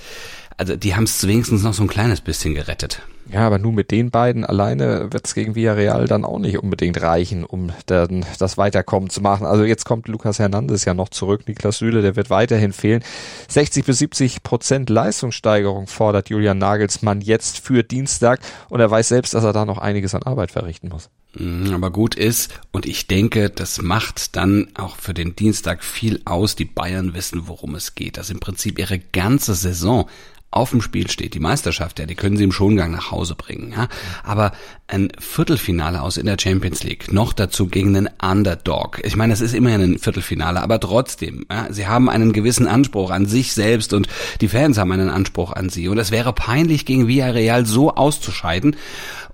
Also 0.57 0.75
die 0.75 0.95
haben 0.95 1.03
es 1.03 1.25
wenigstens 1.27 1.63
noch 1.63 1.73
so 1.73 1.83
ein 1.83 1.87
kleines 1.87 2.21
bisschen 2.21 2.55
gerettet. 2.55 3.01
Ja, 3.31 3.45
aber 3.45 3.59
nur 3.59 3.71
mit 3.71 3.91
den 3.91 4.09
beiden 4.09 4.43
alleine 4.43 5.11
wird 5.11 5.27
es 5.27 5.35
gegen 5.35 5.53
Villarreal 5.53 6.07
dann 6.07 6.25
auch 6.25 6.39
nicht 6.39 6.57
unbedingt 6.57 6.99
reichen, 6.99 7.43
um 7.43 7.71
dann 7.85 8.25
das 8.39 8.57
Weiterkommen 8.57 9.11
zu 9.11 9.21
machen. 9.21 9.45
Also 9.45 9.63
jetzt 9.63 9.85
kommt 9.85 10.07
Lukas 10.07 10.39
Hernandez 10.39 10.85
ja 10.85 10.95
noch 10.95 11.09
zurück, 11.09 11.47
Niklas 11.47 11.77
Süle, 11.77 12.01
der 12.01 12.15
wird 12.15 12.31
weiterhin 12.31 12.73
fehlen. 12.73 13.03
60 13.47 13.85
bis 13.85 13.99
70 13.99 14.41
Prozent 14.41 14.89
Leistungssteigerung 14.89 15.85
fordert 15.85 16.29
Julian 16.29 16.57
Nagelsmann 16.57 17.21
jetzt 17.21 17.59
für 17.59 17.83
Dienstag 17.83 18.39
und 18.69 18.79
er 18.79 18.89
weiß 18.89 19.09
selbst, 19.09 19.35
dass 19.35 19.43
er 19.43 19.53
da 19.53 19.65
noch 19.65 19.77
einiges 19.77 20.15
an 20.15 20.23
Arbeit 20.23 20.49
verrichten 20.51 20.89
muss. 20.89 21.09
Mhm, 21.35 21.73
aber 21.75 21.91
gut 21.91 22.15
ist, 22.15 22.51
und 22.71 22.87
ich 22.87 23.05
denke, 23.05 23.51
das 23.51 23.81
macht 23.81 24.35
dann 24.35 24.69
auch 24.73 24.95
für 24.95 25.13
den 25.13 25.35
Dienstag 25.35 25.83
viel 25.83 26.21
aus. 26.25 26.55
Die 26.55 26.65
Bayern 26.65 27.13
wissen, 27.13 27.43
worum 27.47 27.75
es 27.75 27.93
geht. 27.93 28.17
Dass 28.17 28.31
im 28.31 28.39
Prinzip 28.39 28.79
ihre 28.79 28.97
ganze 28.97 29.53
Saison 29.53 30.09
auf 30.51 30.71
dem 30.71 30.81
Spiel 30.81 31.09
steht, 31.09 31.35
die 31.35 31.39
Meisterschaft, 31.39 31.99
ja, 31.99 32.07
die 32.07 32.15
können 32.15 32.37
sie 32.37 32.43
im 32.43 32.51
Schongang 32.51 32.91
nach 32.91 33.11
Hause 33.11 33.18
bringen, 33.35 33.73
ja. 33.75 33.87
Aber 34.23 34.51
ein 34.87 35.09
Viertelfinale 35.19 36.01
aus 36.01 36.17
in 36.17 36.25
der 36.25 36.37
Champions 36.39 36.83
League, 36.83 37.11
noch 37.11 37.33
dazu 37.33 37.67
gegen 37.67 37.95
einen 37.95 38.09
Underdog. 38.21 38.99
Ich 39.03 39.15
meine, 39.15 39.33
es 39.33 39.41
ist 39.41 39.53
immerhin 39.53 39.81
ein 39.81 39.99
Viertelfinale, 39.99 40.61
aber 40.61 40.79
trotzdem, 40.79 41.45
ja, 41.51 41.67
sie 41.71 41.87
haben 41.87 42.09
einen 42.09 42.33
gewissen 42.33 42.67
Anspruch 42.67 43.11
an 43.11 43.25
sich 43.25 43.53
selbst 43.53 43.93
und 43.93 44.07
die 44.41 44.49
Fans 44.49 44.77
haben 44.77 44.91
einen 44.91 45.09
Anspruch 45.09 45.53
an 45.53 45.69
sie. 45.69 45.87
Und 45.87 45.97
es 45.97 46.11
wäre 46.11 46.33
peinlich, 46.33 46.85
gegen 46.85 47.07
Villarreal 47.07 47.65
so 47.65 47.95
auszuscheiden 47.95 48.75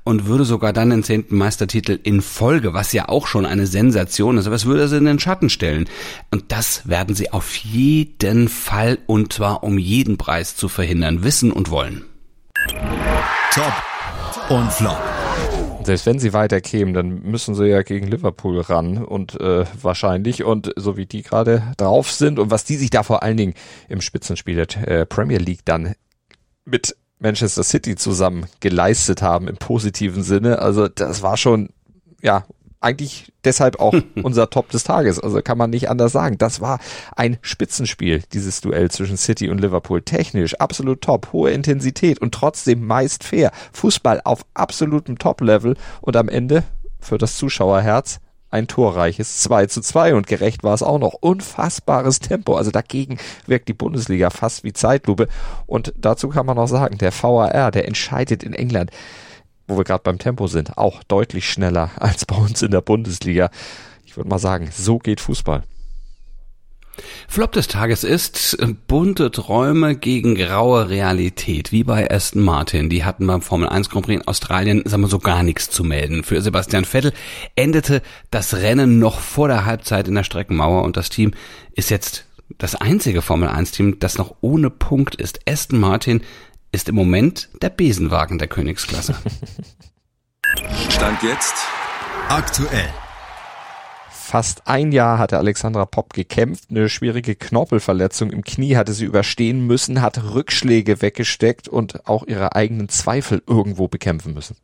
und 0.06 0.28
würde 0.28 0.46
sogar 0.46 0.72
dann 0.72 0.92
den 0.92 1.04
zehnten 1.04 1.36
Meistertitel 1.36 2.00
in 2.02 2.22
Folge, 2.22 2.74
was 2.74 2.94
ja 2.94 3.10
auch 3.10 3.28
schon 3.28 3.46
eine 3.46 3.66
Sensation 3.66 4.38
ist, 4.38 4.46
aber 4.46 4.56
es 4.56 4.66
würde 4.66 4.88
sie 4.88 4.98
in 4.98 5.06
den 5.06 5.20
Schatten 5.20 5.50
stellen. 5.50 5.90
Und 6.32 6.52
das 6.52 6.88
werden 6.88 7.16
sie 7.16 7.34
auf 7.34 7.56
jeden 7.56 8.48
Fall 8.48 9.00
und 9.08 9.34
zwar 9.34 9.64
um 9.64 9.78
jeden 9.78 10.18
Preis 10.18 10.56
zu 10.56 10.70
verhindern, 10.70 11.24
wissen 11.24 11.52
und 11.52 11.72
wollen. 11.72 12.06
Top 13.56 13.72
und 14.50 14.70
Flop. 14.70 15.02
Selbst 15.86 16.06
wenn 16.06 16.20
sie 16.20 16.34
weiterkämen, 16.34 16.94
dann 16.94 17.22
müssen 17.22 17.56
sie 17.56 17.68
ja 17.68 17.84
gegen 17.84 18.06
Liverpool 18.06 18.60
ran 18.60 18.98
und 18.98 19.40
äh, 19.40 19.64
wahrscheinlich 19.82 20.44
und 20.44 20.74
so 20.76 20.98
wie 20.98 21.06
die 21.06 21.22
gerade 21.22 21.64
drauf 21.78 22.12
sind 22.12 22.38
und 22.38 22.52
was 22.52 22.66
die 22.66 22.76
sich 22.76 22.90
da 22.90 23.02
vor 23.04 23.24
allen 23.24 23.38
Dingen 23.38 23.54
im 23.88 24.02
Spitzenspiel 24.02 24.58
der 24.58 24.88
äh, 24.90 25.06
Premier 25.06 25.38
League 25.38 25.64
dann 25.64 25.96
mit 26.66 26.98
Manchester 27.20 27.64
City 27.64 27.96
zusammen 27.96 28.48
geleistet 28.60 29.22
haben 29.22 29.48
im 29.48 29.56
positiven 29.56 30.22
Sinne. 30.22 30.60
Also 30.60 30.90
das 30.90 31.22
war 31.22 31.38
schon, 31.38 31.70
ja, 32.22 32.44
eigentlich 32.86 33.34
deshalb 33.44 33.80
auch 33.80 33.96
unser 34.24 34.50
Top 34.50 34.70
des 34.70 34.84
Tages. 34.84 35.20
Also 35.20 35.42
kann 35.42 35.58
man 35.58 35.72
nicht 35.72 35.90
anders 35.90 36.12
sagen. 36.12 36.38
Das 36.38 36.62
war 36.62 36.80
ein 37.16 37.38
Spitzenspiel, 37.42 38.24
dieses 38.32 38.62
Duell 38.62 38.92
zwischen 38.92 39.18
City 39.18 39.50
und 39.50 39.60
Liverpool. 39.60 40.02
Technisch 40.02 40.56
absolut 40.56 41.02
top, 41.02 41.34
hohe 41.34 41.52
Intensität 41.52 42.20
und 42.20 42.34
trotzdem 42.34 42.86
meist 42.86 43.24
fair. 43.24 43.52
Fußball 43.74 44.22
auf 44.24 44.46
absolutem 44.54 45.18
Top-Level 45.18 45.76
und 46.02 46.16
am 46.16 46.30
Ende 46.30 46.64
für 47.00 47.18
das 47.18 47.38
Zuschauerherz 47.38 48.20
ein 48.52 48.68
torreiches 48.68 49.40
2 49.42 49.66
zu 49.66 49.82
2 49.82 50.16
und 50.16 50.28
gerecht 50.28 50.64
war 50.64 50.74
es 50.74 50.84
auch 50.84 51.00
noch. 51.00 51.14
Unfassbares 51.14 52.20
Tempo. 52.20 52.56
Also 52.56 52.72
dagegen 52.72 53.18
wirkt 53.48 53.68
die 53.68 53.74
Bundesliga 53.74 54.30
fast 54.30 54.64
wie 54.64 54.72
Zeitlupe. 54.72 55.28
Und 55.66 55.94
dazu 55.98 56.30
kann 56.30 56.46
man 56.46 56.58
auch 56.58 56.68
sagen, 56.68 56.98
der 56.98 57.12
VAR, 57.12 57.72
der 57.72 57.88
entscheidet 57.88 58.44
in 58.44 58.54
England 58.54 58.92
wo 59.68 59.78
wir 59.78 59.84
gerade 59.84 60.04
beim 60.04 60.20
Tempo 60.20 60.48
sind, 60.48 60.78
auch 60.78 61.04
deutlich 61.04 61.50
schneller 61.50 61.92
als 62.00 62.26
bei 62.26 62.36
uns 62.36 62.62
in 62.62 62.72
der 62.72 62.82
Bundesliga. 62.82 63.50
Ich 64.06 64.18
würde 64.18 64.30
mal 64.30 64.40
sagen, 64.40 64.70
so 64.72 65.00
geht 65.00 65.22
Fußball. 65.22 65.64
Flop 67.28 67.52
des 67.52 67.68
Tages 67.68 68.04
ist 68.04 68.58
äh, 68.60 68.68
bunte 68.88 69.32
Träume 69.32 69.96
gegen 69.96 70.36
graue 70.36 70.90
Realität, 70.90 71.72
wie 71.72 71.84
bei 71.84 72.10
Aston 72.10 72.42
Martin. 72.44 72.90
Die 72.90 73.04
hatten 73.04 73.28
beim 73.28 73.42
Formel 73.42 73.68
1 73.68 73.90
Grand 73.90 74.06
Prix 74.06 74.22
in 74.22 74.28
Australien, 74.28 74.84
sagen 74.86 75.04
wir 75.04 75.10
so, 75.10 75.20
gar 75.20 75.44
nichts 75.44 75.70
zu 75.70 75.84
melden. 75.84 76.24
Für 76.24 76.42
Sebastian 76.42 76.86
Vettel 76.86 77.14
endete 77.56 78.02
das 78.32 78.54
Rennen 78.56 79.00
noch 79.00 79.20
vor 79.20 79.48
der 79.48 79.66
Halbzeit 79.66 80.08
in 80.08 80.16
der 80.16 80.24
Streckenmauer 80.24 80.84
und 80.84 80.98
das 80.98 81.10
Team 81.10 81.34
ist 81.74 81.90
jetzt 81.90 82.26
das 82.58 82.76
einzige 82.76 83.22
Formel 83.22 83.50
1 83.50 83.72
Team, 83.72 84.00
das 84.00 84.18
noch 84.18 84.36
ohne 84.42 84.70
Punkt 84.70 85.16
ist. 85.16 85.40
Aston 85.50 85.80
Martin 85.80 86.22
ist 86.76 86.90
im 86.90 86.96
Moment 86.96 87.48
der 87.62 87.70
Besenwagen 87.70 88.38
der 88.38 88.50
Königsklasse. 88.50 89.16
Stand 90.90 91.24
jetzt 91.24 91.56
aktuell. 92.28 92.90
Fast 94.12 94.68
ein 94.68 94.92
Jahr 94.92 95.18
hatte 95.18 95.38
Alexandra 95.38 95.86
Popp 95.86 96.12
gekämpft, 96.14 96.66
eine 96.70 96.90
schwierige 96.90 97.36
Knorpelverletzung 97.36 98.32
im 98.32 98.44
Knie 98.44 98.76
hatte 98.76 98.92
sie 98.92 99.06
überstehen 99.06 99.66
müssen, 99.66 100.02
hat 100.02 100.22
Rückschläge 100.22 101.02
weggesteckt 101.02 101.70
und 101.70 102.06
auch 102.08 102.28
ihre 102.28 102.56
eigenen 102.56 102.90
Zweifel 102.90 103.42
irgendwo 103.48 103.88
bekämpfen 103.88 104.34
müssen. 104.34 104.58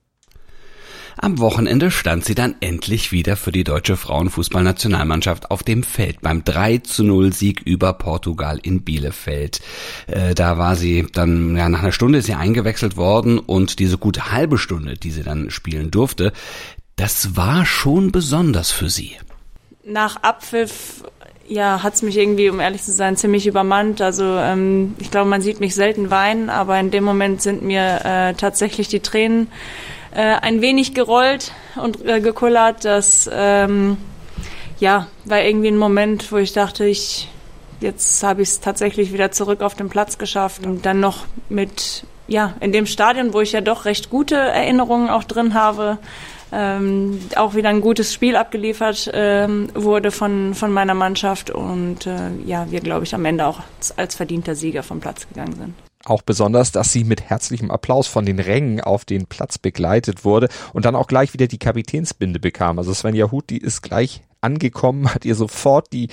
Am 1.17 1.39
Wochenende 1.39 1.91
stand 1.91 2.25
sie 2.25 2.35
dann 2.35 2.55
endlich 2.59 3.11
wieder 3.11 3.35
für 3.35 3.51
die 3.51 3.63
deutsche 3.63 3.97
Frauenfußballnationalmannschaft 3.97 5.51
auf 5.51 5.63
dem 5.63 5.83
Feld 5.83 6.21
beim 6.21 6.43
3 6.43 6.79
zu 6.79 7.03
0 7.03 7.33
Sieg 7.33 7.61
über 7.65 7.93
Portugal 7.93 8.59
in 8.61 8.81
Bielefeld. 8.81 9.61
Äh, 10.07 10.35
da 10.35 10.57
war 10.57 10.75
sie 10.75 11.07
dann, 11.11 11.55
ja, 11.55 11.69
nach 11.69 11.81
einer 11.81 11.91
Stunde 11.91 12.19
ist 12.19 12.25
sie 12.25 12.33
eingewechselt 12.33 12.97
worden 12.97 13.39
und 13.39 13.79
diese 13.79 13.97
gute 13.97 14.31
halbe 14.31 14.57
Stunde, 14.57 14.95
die 14.95 15.11
sie 15.11 15.23
dann 15.23 15.49
spielen 15.49 15.91
durfte, 15.91 16.31
das 16.95 17.35
war 17.35 17.65
schon 17.65 18.11
besonders 18.11 18.71
für 18.71 18.89
sie 18.89 19.15
nach 19.83 20.17
Abpfiff 20.17 21.03
ja, 21.47 21.83
hat 21.83 21.95
es 21.95 22.01
mich 22.01 22.17
irgendwie, 22.17 22.49
um 22.49 22.61
ehrlich 22.61 22.81
zu 22.81 22.91
sein, 22.91 23.17
ziemlich 23.17 23.45
übermannt. 23.45 24.01
Also 24.01 24.23
ähm, 24.23 24.95
ich 24.99 25.11
glaube, 25.11 25.29
man 25.29 25.41
sieht 25.41 25.59
mich 25.59 25.75
selten 25.75 26.09
weinen, 26.09 26.49
aber 26.49 26.79
in 26.79 26.91
dem 26.91 27.03
Moment 27.03 27.41
sind 27.41 27.61
mir 27.61 27.99
äh, 28.05 28.33
tatsächlich 28.35 28.87
die 28.87 29.01
Tränen 29.01 29.47
äh, 30.13 30.21
ein 30.21 30.61
wenig 30.61 30.93
gerollt 30.93 31.51
und 31.75 32.05
äh, 32.05 32.21
gekullert. 32.21 32.85
Das 32.85 33.29
ähm, 33.31 33.97
ja, 34.79 35.07
war 35.25 35.41
irgendwie 35.41 35.69
ein 35.69 35.77
Moment, 35.77 36.31
wo 36.31 36.37
ich 36.37 36.53
dachte, 36.53 36.85
ich 36.85 37.29
jetzt 37.79 38.23
habe 38.23 38.41
ich 38.41 38.49
es 38.49 38.59
tatsächlich 38.59 39.11
wieder 39.11 39.31
zurück 39.31 39.61
auf 39.61 39.75
den 39.75 39.89
Platz 39.89 40.17
geschafft 40.17 40.65
und 40.65 40.85
dann 40.85 40.99
noch 40.99 41.25
mit 41.49 42.03
ja 42.27 42.53
in 42.59 42.71
dem 42.71 42.85
Stadion, 42.85 43.33
wo 43.33 43.41
ich 43.41 43.51
ja 43.51 43.61
doch 43.61 43.85
recht 43.85 44.09
gute 44.09 44.35
Erinnerungen 44.35 45.09
auch 45.09 45.23
drin 45.23 45.53
habe, 45.53 45.97
ähm, 46.51 47.19
auch 47.35 47.55
wieder 47.55 47.69
ein 47.69 47.81
gutes 47.81 48.13
Spiel 48.13 48.35
abgeliefert 48.35 49.09
ähm, 49.13 49.69
wurde 49.73 50.11
von, 50.11 50.53
von 50.53 50.71
meiner 50.71 50.93
Mannschaft 50.93 51.49
und 51.49 52.05
äh, 52.05 52.31
ja, 52.45 52.69
wir, 52.69 52.81
glaube 52.81 53.05
ich, 53.05 53.15
am 53.15 53.25
Ende 53.25 53.45
auch 53.45 53.59
als 53.95 54.15
verdienter 54.15 54.55
Sieger 54.55 54.83
vom 54.83 54.99
Platz 54.99 55.27
gegangen 55.27 55.55
sind. 55.55 55.90
Auch 56.05 56.21
besonders, 56.21 56.71
dass 56.71 56.91
sie 56.91 57.03
mit 57.03 57.21
herzlichem 57.21 57.69
Applaus 57.69 58.07
von 58.07 58.25
den 58.25 58.39
Rängen 58.39 58.81
auf 58.81 59.05
den 59.05 59.27
Platz 59.27 59.57
begleitet 59.57 60.25
wurde 60.25 60.49
und 60.73 60.85
dann 60.85 60.95
auch 60.95 61.07
gleich 61.07 61.33
wieder 61.33 61.47
die 61.47 61.59
Kapitänsbinde 61.59 62.39
bekam. 62.39 62.79
Also 62.79 62.93
Svenja 62.93 63.31
Huth, 63.31 63.49
die 63.49 63.59
ist 63.59 63.81
gleich 63.81 64.21
angekommen, 64.41 65.13
hat 65.13 65.25
ihr 65.25 65.35
sofort 65.35 65.93
die 65.93 66.09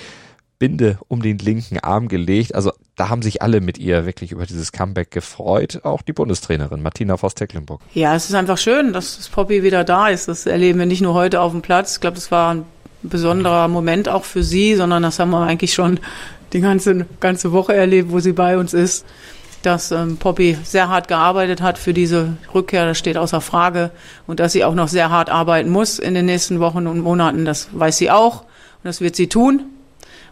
Binde 0.59 0.99
um 1.07 1.21
den 1.21 1.37
linken 1.39 1.79
Arm 1.79 2.09
gelegt. 2.09 2.53
Also 2.53 2.71
da 2.95 3.09
haben 3.09 3.21
sich 3.21 3.41
alle 3.41 3.61
mit 3.61 3.77
ihr 3.77 4.05
wirklich 4.05 4.33
über 4.33 4.45
dieses 4.45 4.71
Comeback 4.73 5.09
gefreut, 5.09 5.79
auch 5.83 6.01
die 6.01 6.13
Bundestrainerin 6.13 6.81
Martina 6.81 7.15
Voss-Tecklenburg. 7.15 7.81
Ja, 7.93 8.13
es 8.13 8.25
ist 8.25 8.35
einfach 8.35 8.57
schön, 8.57 8.91
dass 8.91 9.17
das 9.17 9.29
Poppy 9.29 9.63
wieder 9.63 9.85
da 9.85 10.09
ist. 10.09 10.27
Das 10.27 10.45
erleben 10.45 10.79
wir 10.79 10.85
nicht 10.85 11.01
nur 11.01 11.13
heute 11.13 11.39
auf 11.39 11.53
dem 11.53 11.61
Platz. 11.61 11.95
Ich 11.95 12.01
glaube, 12.01 12.15
das 12.15 12.29
war 12.29 12.55
ein 12.55 12.65
besonderer 13.01 13.69
Moment 13.69 14.09
auch 14.09 14.25
für 14.25 14.43
sie, 14.43 14.75
sondern 14.75 15.01
das 15.01 15.17
haben 15.17 15.31
wir 15.31 15.41
eigentlich 15.41 15.73
schon 15.73 16.01
die 16.51 16.59
ganze, 16.59 17.05
ganze 17.21 17.53
Woche 17.53 17.73
erlebt, 17.73 18.11
wo 18.11 18.19
sie 18.19 18.33
bei 18.33 18.57
uns 18.57 18.73
ist. 18.73 19.05
Dass 19.61 19.91
ähm, 19.91 20.17
Poppy 20.17 20.57
sehr 20.63 20.87
hart 20.87 21.07
gearbeitet 21.07 21.61
hat 21.61 21.77
für 21.77 21.93
diese 21.93 22.37
Rückkehr, 22.53 22.85
das 22.85 22.97
steht 22.97 23.17
außer 23.17 23.41
Frage. 23.41 23.91
Und 24.25 24.39
dass 24.39 24.53
sie 24.53 24.63
auch 24.63 24.75
noch 24.75 24.87
sehr 24.87 25.09
hart 25.09 25.29
arbeiten 25.29 25.69
muss 25.69 25.99
in 25.99 26.13
den 26.13 26.25
nächsten 26.25 26.59
Wochen 26.59 26.87
und 26.87 26.99
Monaten, 26.99 27.45
das 27.45 27.69
weiß 27.71 27.97
sie 27.97 28.09
auch. 28.09 28.41
Und 28.41 28.85
das 28.85 29.01
wird 29.01 29.15
sie 29.15 29.27
tun. 29.27 29.65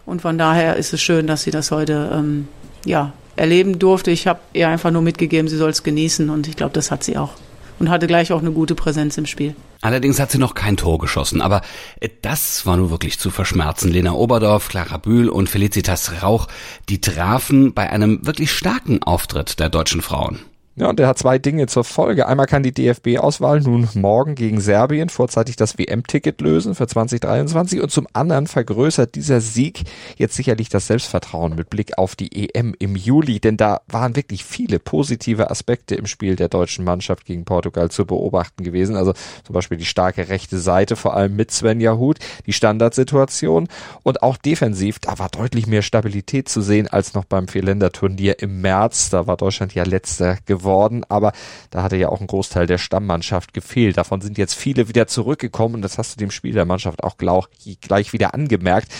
Und 0.06 0.22
von 0.22 0.38
daher 0.38 0.76
ist 0.76 0.94
es 0.94 1.02
schön, 1.02 1.26
dass 1.26 1.42
sie 1.42 1.50
das 1.50 1.70
heute 1.70 2.10
ähm, 2.14 2.48
ja, 2.86 3.12
erleben 3.36 3.78
durfte. 3.78 4.10
Ich 4.10 4.26
habe 4.26 4.40
ihr 4.54 4.68
einfach 4.68 4.90
nur 4.90 5.02
mitgegeben, 5.02 5.48
sie 5.48 5.56
soll 5.56 5.70
es 5.70 5.82
genießen 5.82 6.30
und 6.30 6.48
ich 6.48 6.56
glaube, 6.56 6.72
das 6.72 6.90
hat 6.90 7.04
sie 7.04 7.18
auch. 7.18 7.32
Und 7.78 7.90
hatte 7.90 8.06
gleich 8.06 8.32
auch 8.32 8.40
eine 8.40 8.52
gute 8.52 8.74
Präsenz 8.74 9.16
im 9.18 9.26
Spiel. 9.26 9.54
Allerdings 9.80 10.18
hat 10.18 10.32
sie 10.32 10.38
noch 10.38 10.54
kein 10.54 10.76
Tor 10.76 10.98
geschossen, 10.98 11.40
aber 11.40 11.62
äh, 12.00 12.08
das 12.22 12.66
war 12.66 12.76
nur 12.76 12.90
wirklich 12.90 13.18
zu 13.18 13.30
verschmerzen. 13.30 13.92
Lena 13.92 14.12
Oberdorf, 14.12 14.68
Clara 14.68 14.96
Bühl 14.96 15.28
und 15.28 15.48
Felicitas 15.48 16.22
Rauch, 16.22 16.48
die 16.88 17.00
trafen 17.00 17.74
bei 17.74 17.88
einem 17.90 18.26
wirklich 18.26 18.50
starken 18.50 19.02
Auftritt 19.02 19.60
der 19.60 19.68
deutschen 19.68 20.02
Frauen. 20.02 20.40
Ja, 20.78 20.88
und 20.88 21.00
der 21.00 21.08
hat 21.08 21.18
zwei 21.18 21.40
Dinge 21.40 21.66
zur 21.66 21.82
Folge. 21.82 22.28
Einmal 22.28 22.46
kann 22.46 22.62
die 22.62 22.70
DFB-Auswahl 22.70 23.60
nun 23.60 23.88
morgen 23.94 24.36
gegen 24.36 24.60
Serbien 24.60 25.08
vorzeitig 25.08 25.56
das 25.56 25.76
WM-Ticket 25.76 26.40
lösen 26.40 26.76
für 26.76 26.86
2023 26.86 27.82
und 27.82 27.90
zum 27.90 28.06
anderen 28.12 28.46
vergrößert 28.46 29.16
dieser 29.16 29.40
Sieg 29.40 29.82
jetzt 30.18 30.36
sicherlich 30.36 30.68
das 30.68 30.86
Selbstvertrauen 30.86 31.56
mit 31.56 31.68
Blick 31.68 31.98
auf 31.98 32.14
die 32.14 32.48
EM 32.48 32.76
im 32.78 32.94
Juli, 32.94 33.40
denn 33.40 33.56
da 33.56 33.80
waren 33.88 34.14
wirklich 34.14 34.44
viele 34.44 34.78
positive 34.78 35.50
Aspekte 35.50 35.96
im 35.96 36.06
Spiel 36.06 36.36
der 36.36 36.48
deutschen 36.48 36.84
Mannschaft 36.84 37.24
gegen 37.24 37.44
Portugal 37.44 37.90
zu 37.90 38.06
beobachten 38.06 38.62
gewesen. 38.62 38.94
Also 38.94 39.14
zum 39.42 39.54
Beispiel 39.54 39.78
die 39.78 39.84
starke 39.84 40.28
rechte 40.28 40.60
Seite, 40.60 40.94
vor 40.94 41.14
allem 41.16 41.34
mit 41.34 41.50
Sven 41.50 41.84
Hut, 41.98 42.18
die 42.46 42.52
Standardsituation 42.52 43.66
und 44.04 44.22
auch 44.22 44.36
defensiv, 44.36 45.00
da 45.00 45.18
war 45.18 45.28
deutlich 45.28 45.66
mehr 45.66 45.82
Stabilität 45.82 46.48
zu 46.48 46.60
sehen 46.60 46.86
als 46.86 47.14
noch 47.14 47.24
beim 47.24 47.48
Vierländer-Turnier 47.48 48.38
im 48.38 48.60
März. 48.60 49.10
Da 49.10 49.26
war 49.26 49.36
Deutschland 49.36 49.74
ja 49.74 49.82
letzter 49.82 50.38
geworden 50.46 50.67
geworden, 50.68 51.04
aber 51.08 51.32
da 51.70 51.82
hatte 51.82 51.96
ja 51.96 52.08
auch 52.08 52.20
ein 52.20 52.26
Großteil 52.26 52.66
der 52.66 52.78
Stammmannschaft 52.78 53.54
gefehlt. 53.54 53.96
Davon 53.96 54.20
sind 54.20 54.38
jetzt 54.38 54.54
viele 54.54 54.88
wieder 54.88 55.06
zurückgekommen 55.06 55.76
und 55.76 55.82
das 55.82 55.98
hast 55.98 56.14
du 56.14 56.18
dem 56.18 56.30
Spiel 56.30 56.52
der 56.52 56.66
Mannschaft 56.66 57.02
auch 57.02 57.16
gleich 57.16 58.12
wieder 58.12 58.34
angemerkt. 58.34 58.92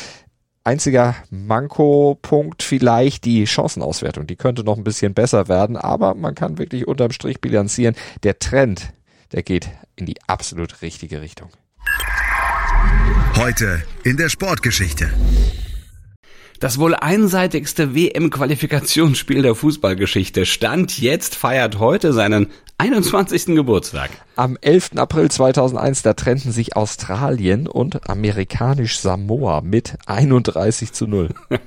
Einziger 0.64 1.14
Manko-Punkt 1.30 2.62
vielleicht 2.62 3.24
die 3.24 3.46
Chancenauswertung. 3.46 4.26
Die 4.26 4.36
könnte 4.36 4.64
noch 4.64 4.76
ein 4.76 4.84
bisschen 4.84 5.14
besser 5.14 5.48
werden, 5.48 5.76
aber 5.76 6.14
man 6.14 6.34
kann 6.34 6.58
wirklich 6.58 6.86
unterm 6.86 7.12
Strich 7.12 7.40
bilanzieren. 7.40 7.94
Der 8.22 8.38
Trend, 8.38 8.92
der 9.32 9.42
geht 9.42 9.68
in 9.96 10.06
die 10.06 10.16
absolut 10.26 10.82
richtige 10.82 11.20
Richtung. 11.20 11.48
Heute 13.36 13.82
in 14.04 14.16
der 14.16 14.28
Sportgeschichte. 14.28 15.10
Das 16.60 16.78
wohl 16.78 16.96
einseitigste 16.96 17.94
WM-Qualifikationsspiel 17.94 19.42
der 19.42 19.54
Fußballgeschichte 19.54 20.44
stand 20.44 20.98
jetzt, 20.98 21.36
feiert 21.36 21.78
heute 21.78 22.12
seinen 22.12 22.48
21. 22.78 23.54
Geburtstag. 23.54 24.10
Am 24.34 24.58
11. 24.60 24.96
April 24.96 25.30
2001, 25.30 26.02
da 26.02 26.14
trennten 26.14 26.50
sich 26.50 26.74
Australien 26.74 27.68
und 27.68 28.10
amerikanisch 28.10 28.98
Samoa 28.98 29.60
mit 29.60 29.98
31 30.06 30.92
zu 30.92 31.06
0. 31.06 31.28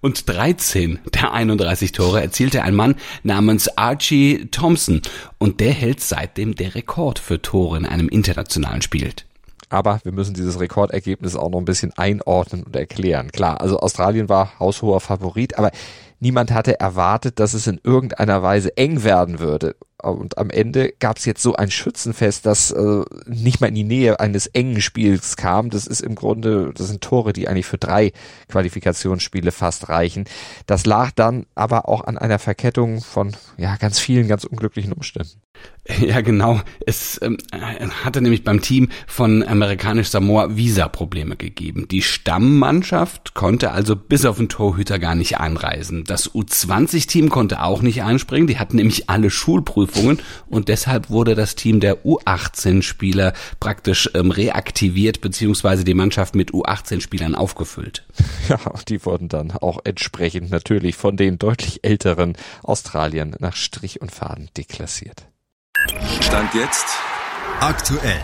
Und 0.00 0.26
13 0.26 1.00
der 1.12 1.32
31 1.34 1.92
Tore 1.92 2.22
erzielte 2.22 2.62
ein 2.62 2.74
Mann 2.74 2.94
namens 3.22 3.76
Archie 3.76 4.48
Thompson 4.50 5.02
und 5.36 5.60
der 5.60 5.72
hält 5.72 6.00
seitdem 6.00 6.54
der 6.54 6.74
Rekord 6.74 7.18
für 7.18 7.42
Tore 7.42 7.76
in 7.76 7.84
einem 7.84 8.08
internationalen 8.08 8.80
Spiel. 8.80 9.12
Aber 9.70 10.00
wir 10.02 10.12
müssen 10.12 10.34
dieses 10.34 10.60
Rekordergebnis 10.60 11.36
auch 11.36 11.48
noch 11.48 11.58
ein 11.58 11.64
bisschen 11.64 11.92
einordnen 11.96 12.64
und 12.64 12.76
erklären. 12.76 13.30
Klar, 13.32 13.60
also 13.60 13.78
Australien 13.78 14.28
war 14.28 14.58
haushoher 14.58 15.00
Favorit, 15.00 15.58
aber 15.58 15.70
niemand 16.18 16.50
hatte 16.50 16.78
erwartet, 16.78 17.38
dass 17.38 17.54
es 17.54 17.66
in 17.66 17.80
irgendeiner 17.82 18.42
Weise 18.42 18.76
eng 18.76 19.04
werden 19.04 19.38
würde. 19.38 19.76
Und 20.02 20.38
am 20.38 20.50
Ende 20.50 20.92
gab 20.98 21.18
es 21.18 21.24
jetzt 21.24 21.42
so 21.42 21.54
ein 21.54 21.70
Schützenfest, 21.70 22.46
das 22.46 22.70
äh, 22.70 23.02
nicht 23.26 23.60
mal 23.60 23.68
in 23.68 23.74
die 23.74 23.84
Nähe 23.84 24.20
eines 24.20 24.46
engen 24.48 24.80
Spiels 24.80 25.36
kam. 25.36 25.70
Das 25.70 25.86
ist 25.86 26.00
im 26.00 26.14
Grunde, 26.14 26.72
das 26.74 26.88
sind 26.88 27.02
Tore, 27.02 27.32
die 27.32 27.48
eigentlich 27.48 27.66
für 27.66 27.78
drei 27.78 28.12
Qualifikationsspiele 28.48 29.52
fast 29.52 29.88
reichen. 29.88 30.24
Das 30.66 30.86
lag 30.86 31.10
dann 31.12 31.46
aber 31.54 31.88
auch 31.88 32.04
an 32.04 32.18
einer 32.18 32.38
Verkettung 32.38 33.00
von 33.00 33.36
ja 33.56 33.76
ganz 33.76 33.98
vielen 33.98 34.28
ganz 34.28 34.44
unglücklichen 34.44 34.92
Umständen. 34.92 35.40
Ja, 36.00 36.20
genau. 36.20 36.60
Es 36.86 37.20
ähm, 37.20 37.36
hatte 38.04 38.20
nämlich 38.20 38.44
beim 38.44 38.60
Team 38.60 38.90
von 39.06 39.42
amerikanisch 39.42 40.08
Samoa 40.08 40.56
Visa-Probleme 40.56 41.36
gegeben. 41.36 41.88
Die 41.90 42.02
Stammmannschaft 42.02 43.34
konnte 43.34 43.72
also 43.72 43.96
bis 43.96 44.24
auf 44.24 44.36
den 44.36 44.48
Torhüter 44.48 44.98
gar 44.98 45.14
nicht 45.14 45.38
einreisen. 45.38 46.04
Das 46.04 46.30
U20-Team 46.30 47.28
konnte 47.28 47.62
auch 47.62 47.82
nicht 47.82 48.02
einspringen. 48.02 48.46
Die 48.46 48.58
hatten 48.58 48.76
nämlich 48.76 49.10
alle 49.10 49.30
Schulprüfungen 49.30 49.89
und 50.48 50.68
deshalb 50.68 51.10
wurde 51.10 51.34
das 51.34 51.54
Team 51.54 51.80
der 51.80 52.04
U18-Spieler 52.04 53.32
praktisch 53.58 54.10
ähm, 54.14 54.30
reaktiviert 54.30 55.20
beziehungsweise 55.20 55.84
die 55.84 55.94
Mannschaft 55.94 56.34
mit 56.34 56.52
U18-Spielern 56.52 57.34
aufgefüllt. 57.34 58.06
Ja, 58.48 58.58
die 58.88 59.04
wurden 59.04 59.28
dann 59.28 59.52
auch 59.52 59.78
entsprechend 59.84 60.50
natürlich 60.50 60.96
von 60.96 61.16
den 61.16 61.38
deutlich 61.38 61.84
älteren 61.84 62.36
Australiern 62.62 63.36
nach 63.38 63.54
Strich 63.54 64.00
und 64.00 64.10
Faden 64.10 64.48
deklassiert. 64.56 65.28
Stand 66.20 66.54
jetzt 66.54 66.86
aktuell. 67.60 68.20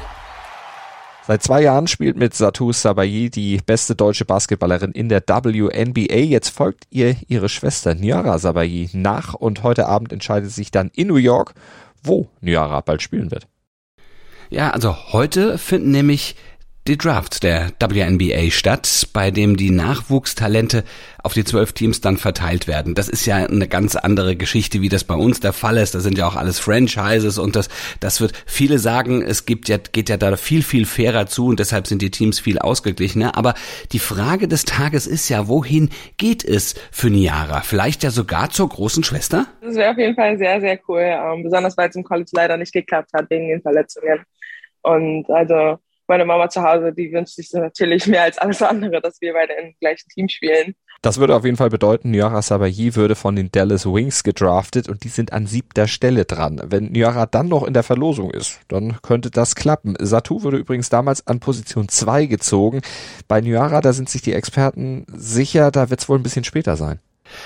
Seit 1.27 1.43
zwei 1.43 1.61
Jahren 1.61 1.89
spielt 1.89 2.17
mit 2.17 2.35
Satu 2.35 2.71
Sabayi 2.71 3.31
die 3.31 3.57
beste 3.59 3.97
deutsche 3.97 4.25
Basketballerin 4.25 4.93
in 4.93 5.09
der 5.09 5.25
WNBA. 5.27 6.19
Jetzt 6.19 6.51
folgt 6.51 6.85
ihr 6.91 7.17
ihre 7.27 7.49
Schwester 7.49 7.97
Nyara 7.97 8.39
Sabayi 8.39 8.91
nach 8.93 9.35
und 9.35 9.65
heute 9.65 9.87
Abend 9.87 10.13
entscheidet 10.13 10.53
sich 10.53 10.71
dann 10.71 10.89
in 10.95 11.09
New 11.09 11.17
York, 11.17 11.55
wo 12.05 12.29
Nyara 12.43 12.81
bald 12.81 13.03
spielen 13.03 13.33
wird. 13.33 13.49
Ja, 14.51 14.71
also 14.71 14.95
heute 15.13 15.59
finden 15.59 15.91
nämlich 15.91 16.37
die 16.87 16.97
Drafts 16.97 17.41
der 17.41 17.73
WNBA 17.81 18.51
statt, 18.51 19.09
bei 19.13 19.31
dem 19.31 19.57
die 19.57 19.71
Nachwuchstalente 19.71 20.85
auf 21.23 21.33
die 21.33 21.45
zwölf 21.45 21.73
Teams 21.73 22.01
dann 22.01 22.17
verteilt 22.17 22.69
werden. 22.69 22.95
Das 22.95 23.09
ist 23.09 23.27
ja 23.27 23.37
eine 23.37 23.67
ganz 23.67 23.97
andere 23.97 24.37
Geschichte, 24.37 24.81
wie 24.81 24.89
das 24.89 25.03
bei 25.03 25.15
uns 25.15 25.41
der 25.41 25.53
Fall 25.53 25.77
ist. 25.77 25.95
Da 25.95 26.01
sind 26.01 26.17
ja 26.17 26.27
auch 26.29 26.37
alles 26.37 26.61
Franchises 26.61 27.39
und 27.39 27.57
das, 27.57 27.69
das 27.99 28.21
wird 28.21 28.33
viele 28.47 28.79
sagen, 28.79 29.23
es 29.23 29.47
gibt 29.47 29.69
ja, 29.69 29.79
geht 29.79 30.09
ja 30.09 30.17
da 30.17 30.37
viel, 30.37 30.63
viel 30.63 30.87
fairer 30.87 31.27
zu 31.27 31.47
und 31.47 31.59
deshalb 31.59 31.89
sind 31.89 32.03
die 32.03 32.11
Teams 32.11 32.39
viel 32.39 32.59
ausgeglichener. 32.61 33.37
Aber 33.37 33.55
die 33.93 33.99
Frage 33.99 34.47
des 34.47 34.65
Tages 34.65 35.09
ist 35.09 35.29
ja, 35.29 35.49
wohin 35.49 35.91
geht 36.17 36.45
es 36.45 36.75
für 36.93 37.11
Niara? 37.11 37.63
Vielleicht 37.63 38.05
ja 38.05 38.11
sogar 38.11 38.51
zur 38.51 38.69
großen 38.69 39.03
Schwester? 39.03 39.47
Das 39.61 39.75
wäre 39.75 39.91
auf 39.91 39.99
jeden 39.99 40.15
Fall 40.15 40.39
sehr, 40.39 40.61
sehr 40.61 40.79
cool. 40.89 41.01
Ähm, 41.01 41.43
besonders 41.43 41.77
weil 41.77 41.89
es 41.89 41.97
im 41.97 42.05
College 42.05 42.31
leider 42.33 42.57
nicht 42.57 42.73
geklappt 42.73 43.11
hat 43.13 43.29
wegen 43.31 43.49
den 43.49 43.63
Verletzungen. 43.63 44.21
Und 44.83 45.29
also 45.31 45.79
meine 46.09 46.25
Mama 46.25 46.49
zu 46.49 46.63
Hause, 46.63 46.93
die 46.93 47.13
wünscht 47.13 47.35
sich 47.35 47.53
natürlich 47.53 48.07
mehr 48.07 48.23
als 48.23 48.39
alles 48.39 48.63
andere, 48.63 49.01
dass 49.01 49.21
wir 49.21 49.33
beide 49.33 49.55
im 49.55 49.75
gleichen 49.81 50.09
Team 50.09 50.29
spielen. 50.29 50.75
Das 51.03 51.19
würde 51.19 51.37
auf 51.37 51.45
jeden 51.45 51.57
Fall 51.57 51.69
bedeuten, 51.69 52.11
Nyara 52.11 52.43
Sabayi 52.43 52.97
würde 52.97 53.15
von 53.15 53.37
den 53.37 53.53
Dallas 53.53 53.87
Wings 53.87 54.25
gedraftet 54.25 54.89
und 54.89 55.05
die 55.05 55.09
sind 55.09 55.33
an 55.33 55.47
siebter 55.47 55.87
Stelle 55.87 56.25
dran. 56.25 56.61
Wenn 56.65 56.91
Nyara 56.91 57.27
dann 57.27 57.49
noch 57.49 57.65
in 57.65 57.75
der 57.75 57.83
Verlosung 57.83 58.31
ist, 58.31 58.61
dann 58.69 59.01
könnte 59.03 59.31
das 59.31 59.55
klappen. 59.55 59.95
Satu 60.01 60.43
wurde 60.43 60.57
übrigens 60.57 60.89
damals 60.89 61.27
an 61.27 61.39
Position 61.39 61.89
zwei 61.89 62.27
gezogen. 62.27 62.81
Bei 63.29 63.41
Nyara, 63.41 63.81
da 63.83 63.93
sind 63.93 64.09
sich 64.09 64.23
die 64.23 64.33
Experten 64.33 65.07
sicher, 65.13 65.71
da 65.71 65.91
wird 65.91 66.01
es 66.01 66.09
wohl 66.09 66.19
ein 66.19 66.23
bisschen 66.23 66.45
später 66.45 66.77
sein. 66.77 66.99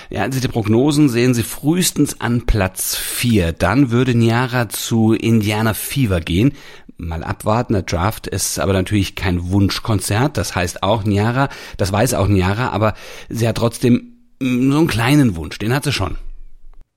Ja, 0.09 0.21
also 0.21 0.39
die 0.39 0.47
Prognosen 0.47 1.09
sehen 1.09 1.33
sie 1.33 1.43
frühestens 1.43 2.21
an 2.21 2.45
Platz 2.45 2.95
vier. 2.95 3.51
Dann 3.51 3.89
würde 3.89 4.13
Niara 4.13 4.69
zu 4.69 5.13
Indiana 5.13 5.73
Fever 5.73 6.19
gehen 6.19 6.53
mal 7.01 7.23
abwarten. 7.23 7.73
Der 7.73 7.81
Draft 7.81 8.27
ist 8.27 8.59
aber 8.59 8.73
natürlich 8.73 9.15
kein 9.15 9.51
Wunschkonzert. 9.51 10.37
Das 10.37 10.55
heißt 10.55 10.83
auch 10.83 11.03
Niara, 11.03 11.49
das 11.77 11.91
weiß 11.91 12.13
auch 12.13 12.27
Niara, 12.27 12.69
aber 12.69 12.93
sie 13.29 13.47
hat 13.47 13.57
trotzdem 13.57 14.13
mm, 14.39 14.71
so 14.71 14.77
einen 14.77 14.87
kleinen 14.87 15.35
Wunsch. 15.35 15.57
Den 15.57 15.73
hat 15.73 15.83
sie 15.83 15.91
schon. 15.91 16.17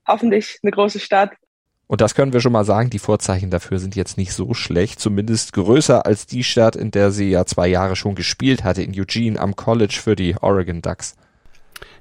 Hoffentlich 0.06 0.58
eine 0.62 0.70
große 0.70 1.00
Stadt. 1.00 1.30
Und 1.86 2.00
das 2.00 2.14
können 2.14 2.32
wir 2.32 2.40
schon 2.40 2.52
mal 2.52 2.64
sagen, 2.64 2.90
die 2.90 2.98
Vorzeichen 2.98 3.50
dafür 3.50 3.78
sind 3.78 3.94
jetzt 3.94 4.16
nicht 4.16 4.32
so 4.32 4.54
schlecht, 4.54 5.00
zumindest 5.00 5.52
größer 5.52 6.06
als 6.06 6.26
die 6.26 6.42
Stadt, 6.42 6.76
in 6.76 6.90
der 6.90 7.10
sie 7.10 7.30
ja 7.30 7.44
zwei 7.44 7.68
Jahre 7.68 7.94
schon 7.94 8.14
gespielt 8.14 8.64
hatte, 8.64 8.82
in 8.82 8.98
Eugene 8.98 9.38
am 9.38 9.54
College 9.54 9.98
für 10.02 10.16
die 10.16 10.34
Oregon 10.40 10.80
Ducks. 10.80 11.14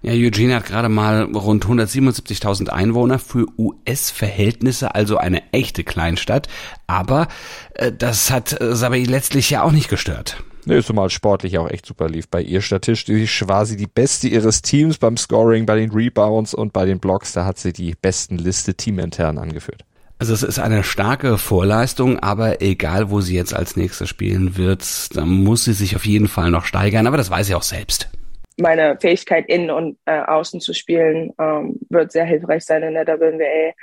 Ja, 0.05 0.11
Eugene 0.11 0.55
hat 0.55 0.65
gerade 0.65 0.89
mal 0.89 1.23
rund 1.33 1.65
177.000 1.65 2.67
Einwohner 2.67 3.19
für 3.19 3.45
US-Verhältnisse, 3.57 4.93
also 4.93 5.15
eine 5.15 5.41
echte 5.53 5.85
Kleinstadt. 5.85 6.49
Aber 6.87 7.29
äh, 7.75 7.89
das 7.93 8.29
hat 8.29 8.59
äh, 8.59 8.75
Sabai 8.75 9.03
letztlich 9.03 9.49
ja 9.49 9.63
auch 9.63 9.71
nicht 9.71 9.87
gestört. 9.87 10.43
Nee, 10.65 10.81
zumal 10.81 11.09
sportlich 11.09 11.57
auch 11.57 11.69
echt 11.69 11.85
super 11.85 12.09
lief. 12.09 12.27
Bei 12.27 12.41
ihr 12.41 12.59
statistisch 12.59 13.47
war 13.47 13.65
sie 13.65 13.77
die 13.77 13.87
beste 13.87 14.27
ihres 14.27 14.61
Teams 14.61 14.97
beim 14.97 15.15
Scoring, 15.15 15.65
bei 15.65 15.77
den 15.77 15.91
Rebounds 15.91 16.53
und 16.53 16.73
bei 16.73 16.85
den 16.85 16.99
Blocks. 16.99 17.31
Da 17.31 17.45
hat 17.45 17.57
sie 17.57 17.71
die 17.71 17.95
besten 17.95 18.37
Liste 18.37 18.75
teamintern 18.75 19.37
angeführt. 19.37 19.85
Also 20.19 20.33
es 20.33 20.43
ist 20.43 20.59
eine 20.59 20.83
starke 20.83 21.37
Vorleistung, 21.37 22.19
aber 22.19 22.61
egal, 22.61 23.09
wo 23.09 23.21
sie 23.21 23.35
jetzt 23.35 23.53
als 23.53 23.77
nächstes 23.77 24.09
spielen 24.09 24.57
wird, 24.57 25.15
da 25.15 25.25
muss 25.25 25.63
sie 25.63 25.73
sich 25.73 25.95
auf 25.95 26.05
jeden 26.05 26.27
Fall 26.27 26.51
noch 26.51 26.65
steigern. 26.65 27.07
Aber 27.07 27.15
das 27.15 27.29
weiß 27.29 27.47
sie 27.47 27.55
auch 27.55 27.63
selbst 27.63 28.09
meine 28.57 28.97
Fähigkeit 28.99 29.47
innen 29.47 29.69
und 29.69 29.97
äh, 30.05 30.19
außen 30.19 30.59
zu 30.61 30.73
spielen 30.73 31.33
ähm, 31.39 31.79
wird 31.89 32.11
sehr 32.11 32.25
hilfreich 32.25 32.65
sein 32.65 32.83
in 32.83 32.93
der 32.93 33.07
WNBA. 33.07 33.73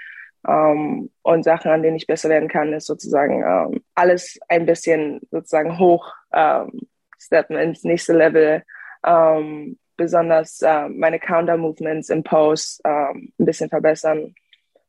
Ähm, 0.48 1.10
und 1.22 1.44
Sachen, 1.44 1.70
an 1.70 1.82
denen 1.82 1.96
ich 1.96 2.06
besser 2.06 2.28
werden 2.28 2.48
kann, 2.48 2.72
ist 2.72 2.86
sozusagen 2.86 3.42
ähm, 3.42 3.82
alles 3.94 4.38
ein 4.48 4.66
bisschen 4.66 5.20
sozusagen 5.30 5.78
hoch 5.78 6.12
ähm, 6.32 6.80
steppen 7.18 7.56
ins 7.56 7.84
nächste 7.84 8.14
Level. 8.14 8.62
Ähm, 9.04 9.78
besonders 9.96 10.62
äh, 10.62 10.88
meine 10.88 11.18
Counter-Movements 11.18 12.08
im 12.08 12.22
Post 12.22 12.80
ähm, 12.84 13.32
ein 13.38 13.44
bisschen 13.44 13.68
verbessern 13.68 14.34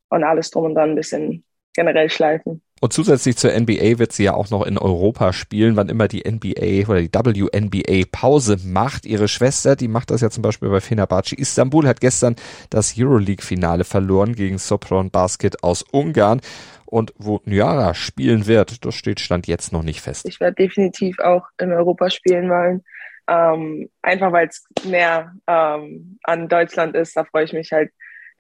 und 0.10 0.23
alles 0.23 0.51
drum 0.51 0.65
und 0.65 0.75
dran 0.75 0.91
ein 0.91 0.95
bisschen 0.95 1.43
generell 1.73 2.10
schleifen. 2.10 2.62
Und 2.83 2.93
zusätzlich 2.93 3.37
zur 3.37 3.51
NBA 3.51 3.99
wird 3.99 4.11
sie 4.11 4.23
ja 4.23 4.33
auch 4.33 4.49
noch 4.49 4.65
in 4.65 4.79
Europa 4.79 5.33
spielen, 5.33 5.75
wann 5.75 5.87
immer 5.87 6.07
die 6.07 6.23
NBA 6.27 6.89
oder 6.89 7.31
die 7.31 7.43
WNBA 7.43 8.07
Pause 8.11 8.57
macht. 8.65 9.05
Ihre 9.05 9.27
Schwester, 9.27 9.75
die 9.75 9.87
macht 9.87 10.09
das 10.09 10.21
ja 10.21 10.31
zum 10.31 10.41
Beispiel 10.41 10.67
bei 10.69 10.81
Fenerbahce 10.81 11.35
Istanbul, 11.35 11.87
hat 11.87 12.01
gestern 12.01 12.35
das 12.71 12.95
Euroleague-Finale 12.97 13.83
verloren 13.83 14.33
gegen 14.33 14.57
Sopron 14.57 15.11
Basket 15.11 15.63
aus 15.63 15.83
Ungarn. 15.91 16.41
Und 16.85 17.13
wo 17.19 17.39
Nyara 17.45 17.93
spielen 17.93 18.47
wird, 18.47 18.83
das 18.83 18.95
steht 18.95 19.19
Stand 19.19 19.45
jetzt 19.45 19.71
noch 19.71 19.83
nicht 19.83 20.01
fest. 20.01 20.27
Ich 20.27 20.39
werde 20.39 20.55
definitiv 20.55 21.19
auch 21.19 21.45
in 21.59 21.71
Europa 21.71 22.09
spielen 22.09 22.49
wollen. 22.49 22.83
Ähm, 23.27 23.91
einfach 24.01 24.31
weil 24.31 24.47
es 24.47 24.65
mehr 24.83 25.31
ähm, 25.45 26.17
an 26.23 26.49
Deutschland 26.49 26.95
ist, 26.95 27.15
da 27.15 27.25
freue 27.25 27.43
ich 27.43 27.53
mich 27.53 27.71
halt 27.71 27.91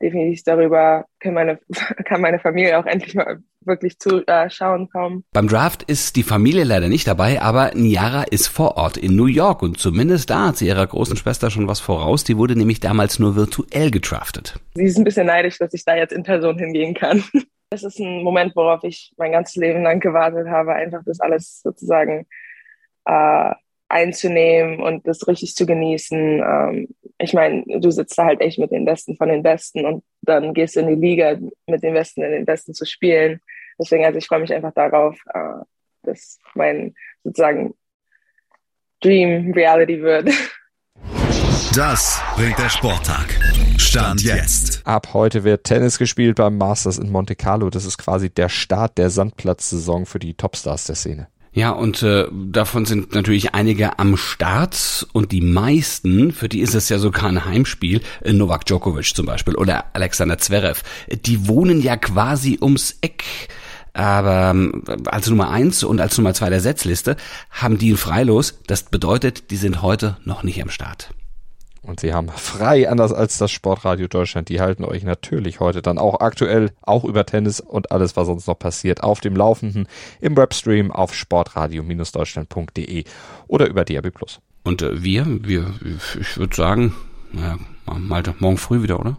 definitiv 0.01 0.43
darüber, 0.43 1.05
kann 1.19 1.33
meine, 1.33 1.59
kann 2.05 2.21
meine 2.21 2.39
Familie 2.39 2.77
auch 2.79 2.85
endlich 2.85 3.15
mal 3.15 3.39
wirklich 3.63 3.99
zuschauen 3.99 4.83
äh, 4.83 4.87
kommen. 4.87 5.23
Beim 5.33 5.47
Draft 5.47 5.83
ist 5.83 6.15
die 6.15 6.23
Familie 6.23 6.63
leider 6.63 6.89
nicht 6.89 7.07
dabei, 7.07 7.41
aber 7.41 7.71
Niara 7.75 8.23
ist 8.23 8.47
vor 8.47 8.77
Ort 8.77 8.97
in 8.97 9.15
New 9.15 9.27
York 9.27 9.61
und 9.61 9.79
zumindest 9.79 10.29
da 10.29 10.47
hat 10.47 10.57
sie 10.57 10.67
ihrer 10.67 10.87
großen 10.87 11.15
Schwester 11.15 11.51
schon 11.51 11.67
was 11.67 11.79
voraus. 11.79 12.23
Die 12.23 12.37
wurde 12.37 12.55
nämlich 12.55 12.79
damals 12.79 13.19
nur 13.19 13.35
virtuell 13.35 13.91
gedraftet. 13.91 14.59
Sie 14.73 14.85
ist 14.85 14.97
ein 14.97 15.03
bisschen 15.03 15.27
neidisch, 15.27 15.59
dass 15.59 15.73
ich 15.73 15.85
da 15.85 15.95
jetzt 15.95 16.13
in 16.13 16.23
Person 16.23 16.57
hingehen 16.57 16.93
kann. 16.93 17.23
Das 17.73 17.83
ist 17.85 17.99
ein 17.99 18.21
Moment, 18.21 18.53
worauf 18.57 18.83
ich 18.83 19.13
mein 19.15 19.31
ganzes 19.31 19.55
Leben 19.55 19.81
lang 19.83 20.01
gewartet 20.01 20.45
habe, 20.49 20.73
einfach 20.73 21.03
das 21.05 21.21
alles 21.21 21.61
sozusagen 21.61 22.27
äh, 23.05 23.53
einzunehmen 23.91 24.81
und 24.81 25.07
das 25.07 25.27
richtig 25.27 25.55
zu 25.55 25.65
genießen. 25.65 26.39
Ähm, 26.39 26.87
ich 27.17 27.33
meine, 27.33 27.63
du 27.67 27.91
sitzt 27.91 28.17
da 28.17 28.25
halt 28.25 28.41
echt 28.41 28.59
mit 28.59 28.71
den 28.71 28.85
Besten 28.85 29.15
von 29.15 29.29
den 29.29 29.43
Besten 29.43 29.85
und 29.85 30.03
dann 30.21 30.53
gehst 30.53 30.75
du 30.75 30.79
in 30.81 30.87
die 30.87 30.95
Liga 30.95 31.37
mit 31.67 31.83
den 31.83 31.93
Besten 31.93 32.23
in 32.23 32.31
den 32.31 32.45
Besten 32.45 32.73
zu 32.73 32.85
spielen. 32.85 33.39
Deswegen, 33.79 34.05
also 34.05 34.17
ich 34.17 34.27
freue 34.27 34.39
mich 34.39 34.53
einfach 34.53 34.73
darauf, 34.73 35.17
äh, 35.33 35.63
dass 36.03 36.39
mein 36.55 36.93
sozusagen 37.23 37.73
Dream 39.01 39.51
Reality 39.53 40.01
wird. 40.01 40.29
Das 41.75 42.21
bringt 42.35 42.59
der 42.59 42.69
Sporttag. 42.69 43.39
Stand 43.77 44.21
jetzt. 44.23 44.85
Ab 44.85 45.13
heute 45.13 45.43
wird 45.43 45.63
Tennis 45.63 45.97
gespielt 45.97 46.35
beim 46.35 46.57
Masters 46.57 46.97
in 46.97 47.09
Monte 47.09 47.35
Carlo. 47.35 47.69
Das 47.69 47.85
ist 47.85 47.97
quasi 47.97 48.29
der 48.29 48.49
Start 48.49 48.97
der 48.97 49.09
Sandplatzsaison 49.09 50.05
für 50.05 50.19
die 50.19 50.33
Topstars 50.33 50.85
der 50.85 50.95
Szene. 50.95 51.27
Ja, 51.53 51.71
und 51.71 52.01
äh, 52.01 52.27
davon 52.31 52.85
sind 52.85 53.13
natürlich 53.13 53.53
einige 53.53 53.99
am 53.99 54.15
Start 54.15 55.05
und 55.11 55.33
die 55.33 55.41
meisten, 55.41 56.31
für 56.31 56.47
die 56.47 56.61
ist 56.61 56.75
es 56.75 56.87
ja 56.87 56.97
sogar 56.97 57.25
ein 57.25 57.43
Heimspiel, 57.43 58.01
äh, 58.21 58.31
Novak 58.31 58.65
Djokovic 58.65 59.13
zum 59.13 59.25
Beispiel 59.25 59.55
oder 59.55 59.85
Alexander 59.93 60.37
Zverev, 60.37 60.81
die 61.25 61.47
wohnen 61.49 61.81
ja 61.81 61.97
quasi 61.97 62.57
ums 62.61 62.97
Eck. 63.01 63.25
Aber 63.93 64.51
ähm, 64.51 64.83
als 65.07 65.27
Nummer 65.27 65.49
eins 65.49 65.83
und 65.83 65.99
als 65.99 66.17
Nummer 66.17 66.33
zwei 66.33 66.49
der 66.49 66.61
Setzliste 66.61 67.17
haben 67.49 67.77
die 67.77 67.91
ein 67.91 67.97
Freilos. 67.97 68.59
Das 68.67 68.83
bedeutet, 68.83 69.51
die 69.51 69.57
sind 69.57 69.81
heute 69.81 70.15
noch 70.23 70.43
nicht 70.43 70.61
am 70.61 70.69
Start. 70.69 71.09
Und 71.83 71.99
sie 71.99 72.13
haben 72.13 72.29
frei, 72.29 72.87
anders 72.89 73.11
als 73.11 73.39
das 73.39 73.49
Sportradio 73.49 74.07
Deutschland. 74.07 74.49
Die 74.49 74.61
halten 74.61 74.85
euch 74.85 75.03
natürlich 75.03 75.59
heute 75.59 75.81
dann 75.81 75.97
auch 75.97 76.19
aktuell, 76.19 76.71
auch 76.81 77.03
über 77.03 77.25
Tennis 77.25 77.59
und 77.59 77.91
alles, 77.91 78.15
was 78.15 78.27
sonst 78.27 78.45
noch 78.47 78.59
passiert, 78.59 79.01
auf 79.01 79.19
dem 79.19 79.35
Laufenden 79.35 79.87
im 80.19 80.37
Webstream 80.37 80.91
auf 80.91 81.15
sportradio-deutschland.de 81.15 83.03
oder 83.47 83.67
über 83.67 83.83
DAB+. 83.83 84.11
Und 84.63 84.83
äh, 84.83 85.03
wir, 85.03 85.25
wir, 85.41 85.73
ich 86.19 86.37
würde 86.37 86.55
sagen, 86.55 86.93
naja, 87.31 87.57
Malte, 87.97 88.35
morgen 88.39 88.57
früh 88.57 88.83
wieder, 88.83 88.99
oder? 88.99 89.17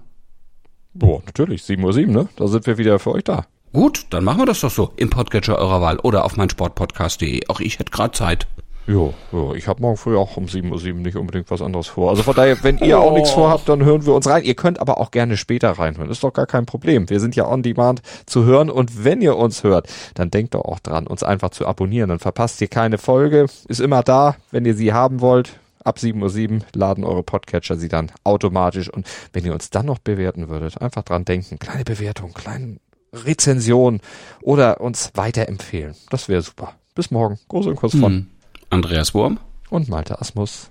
Boah, 0.95 1.23
natürlich, 1.27 1.63
7.07 1.63 2.07
Uhr, 2.07 2.13
ne? 2.13 2.29
Da 2.37 2.47
sind 2.47 2.67
wir 2.67 2.79
wieder 2.79 2.99
für 2.99 3.13
euch 3.13 3.25
da. 3.25 3.47
Gut, 3.73 4.07
dann 4.11 4.23
machen 4.23 4.41
wir 4.41 4.47
das 4.47 4.61
doch 4.61 4.71
so. 4.71 4.93
Im 4.97 5.09
Podcatcher 5.09 5.59
eurer 5.59 5.81
Wahl 5.81 5.99
oder 5.99 6.25
auf 6.25 6.37
meinsportpodcast.de. 6.37 7.49
Auch 7.49 7.61
ich 7.61 7.79
hätte 7.79 7.91
gerade 7.91 8.13
Zeit. 8.13 8.47
Jo, 8.87 9.15
jo, 9.31 9.55
ich 9.55 9.69
habe 9.69 9.81
morgen 9.81 9.97
früh 9.97 10.17
auch 10.17 10.37
um 10.37 10.47
7.07 10.47 10.71
Uhr 10.71 10.99
nicht 10.99 11.17
unbedingt 11.17 11.51
was 11.51 11.63
anderes 11.63 11.87
vor. 11.87 12.11
Also 12.11 12.25
von 12.25 12.35
daher, 12.35 12.63
wenn 12.65 12.79
ihr 12.79 12.99
oh. 12.99 13.03
auch 13.03 13.13
nichts 13.13 13.31
vorhabt, 13.31 13.69
dann 13.69 13.85
hören 13.85 14.05
wir 14.07 14.15
uns 14.15 14.27
rein. 14.27 14.43
Ihr 14.43 14.55
könnt 14.55 14.81
aber 14.81 14.99
auch 14.99 15.13
gerne 15.13 15.37
später 15.37 15.71
reinhören. 15.71 16.11
Ist 16.11 16.25
doch 16.25 16.33
gar 16.33 16.47
kein 16.47 16.67
Problem. 16.67 17.09
Wir 17.09 17.21
sind 17.21 17.37
ja 17.37 17.47
on 17.47 17.63
demand 17.63 18.03
zu 18.27 18.45
hören 18.45 18.71
und 18.71 19.05
wenn 19.05 19.23
ihr 19.23 19.37
uns 19.37 19.63
hört, 19.63 19.89
dann 20.15 20.31
denkt 20.31 20.55
doch 20.55 20.65
auch 20.65 20.81
dran, 20.81 21.07
uns 21.07 21.23
einfach 21.23 21.51
zu 21.51 21.67
abonnieren. 21.67 22.09
Dann 22.09 22.19
verpasst 22.19 22.61
ihr 22.61 22.69
keine 22.69 22.99
Folge. 22.99 23.47
Ist 23.69 23.81
immer 23.81 24.03
da, 24.03 24.37
wenn 24.51 24.65
ihr 24.65 24.75
sie 24.75 24.93
haben 24.93 25.21
wollt. 25.21 25.61
Ab 25.85 25.99
7.07 25.99 26.53
Uhr 26.53 26.61
laden 26.75 27.05
eure 27.05 27.23
Podcatcher 27.23 27.77
sie 27.77 27.89
dann 27.89 28.11
automatisch. 28.25 28.89
Und 28.89 29.07
wenn 29.33 29.45
ihr 29.45 29.53
uns 29.53 29.71
dann 29.71 29.87
noch 29.87 29.99
bewerten 29.99 30.49
würdet, 30.49 30.81
einfach 30.81 31.03
dran 31.03 31.25
denken. 31.25 31.61
Kleine 31.61 31.85
Bewertung, 31.85 32.33
kleinen 32.33 32.81
Rezension 33.13 34.01
oder 34.41 34.81
uns 34.81 35.13
weiterempfehlen. 35.15 35.95
Das 36.11 36.29
wäre 36.29 36.43
super. 36.43 36.75
Bis 36.95 37.11
morgen. 37.11 37.39
Groß 37.49 37.67
und 37.67 37.77
kurz 37.77 37.93
von 37.93 38.13
Hm. 38.13 38.32
Andreas 38.73 39.13
Wurm. 39.13 39.39
und 39.69 39.89
Malte 39.89 40.19
Asmus. 40.21 40.71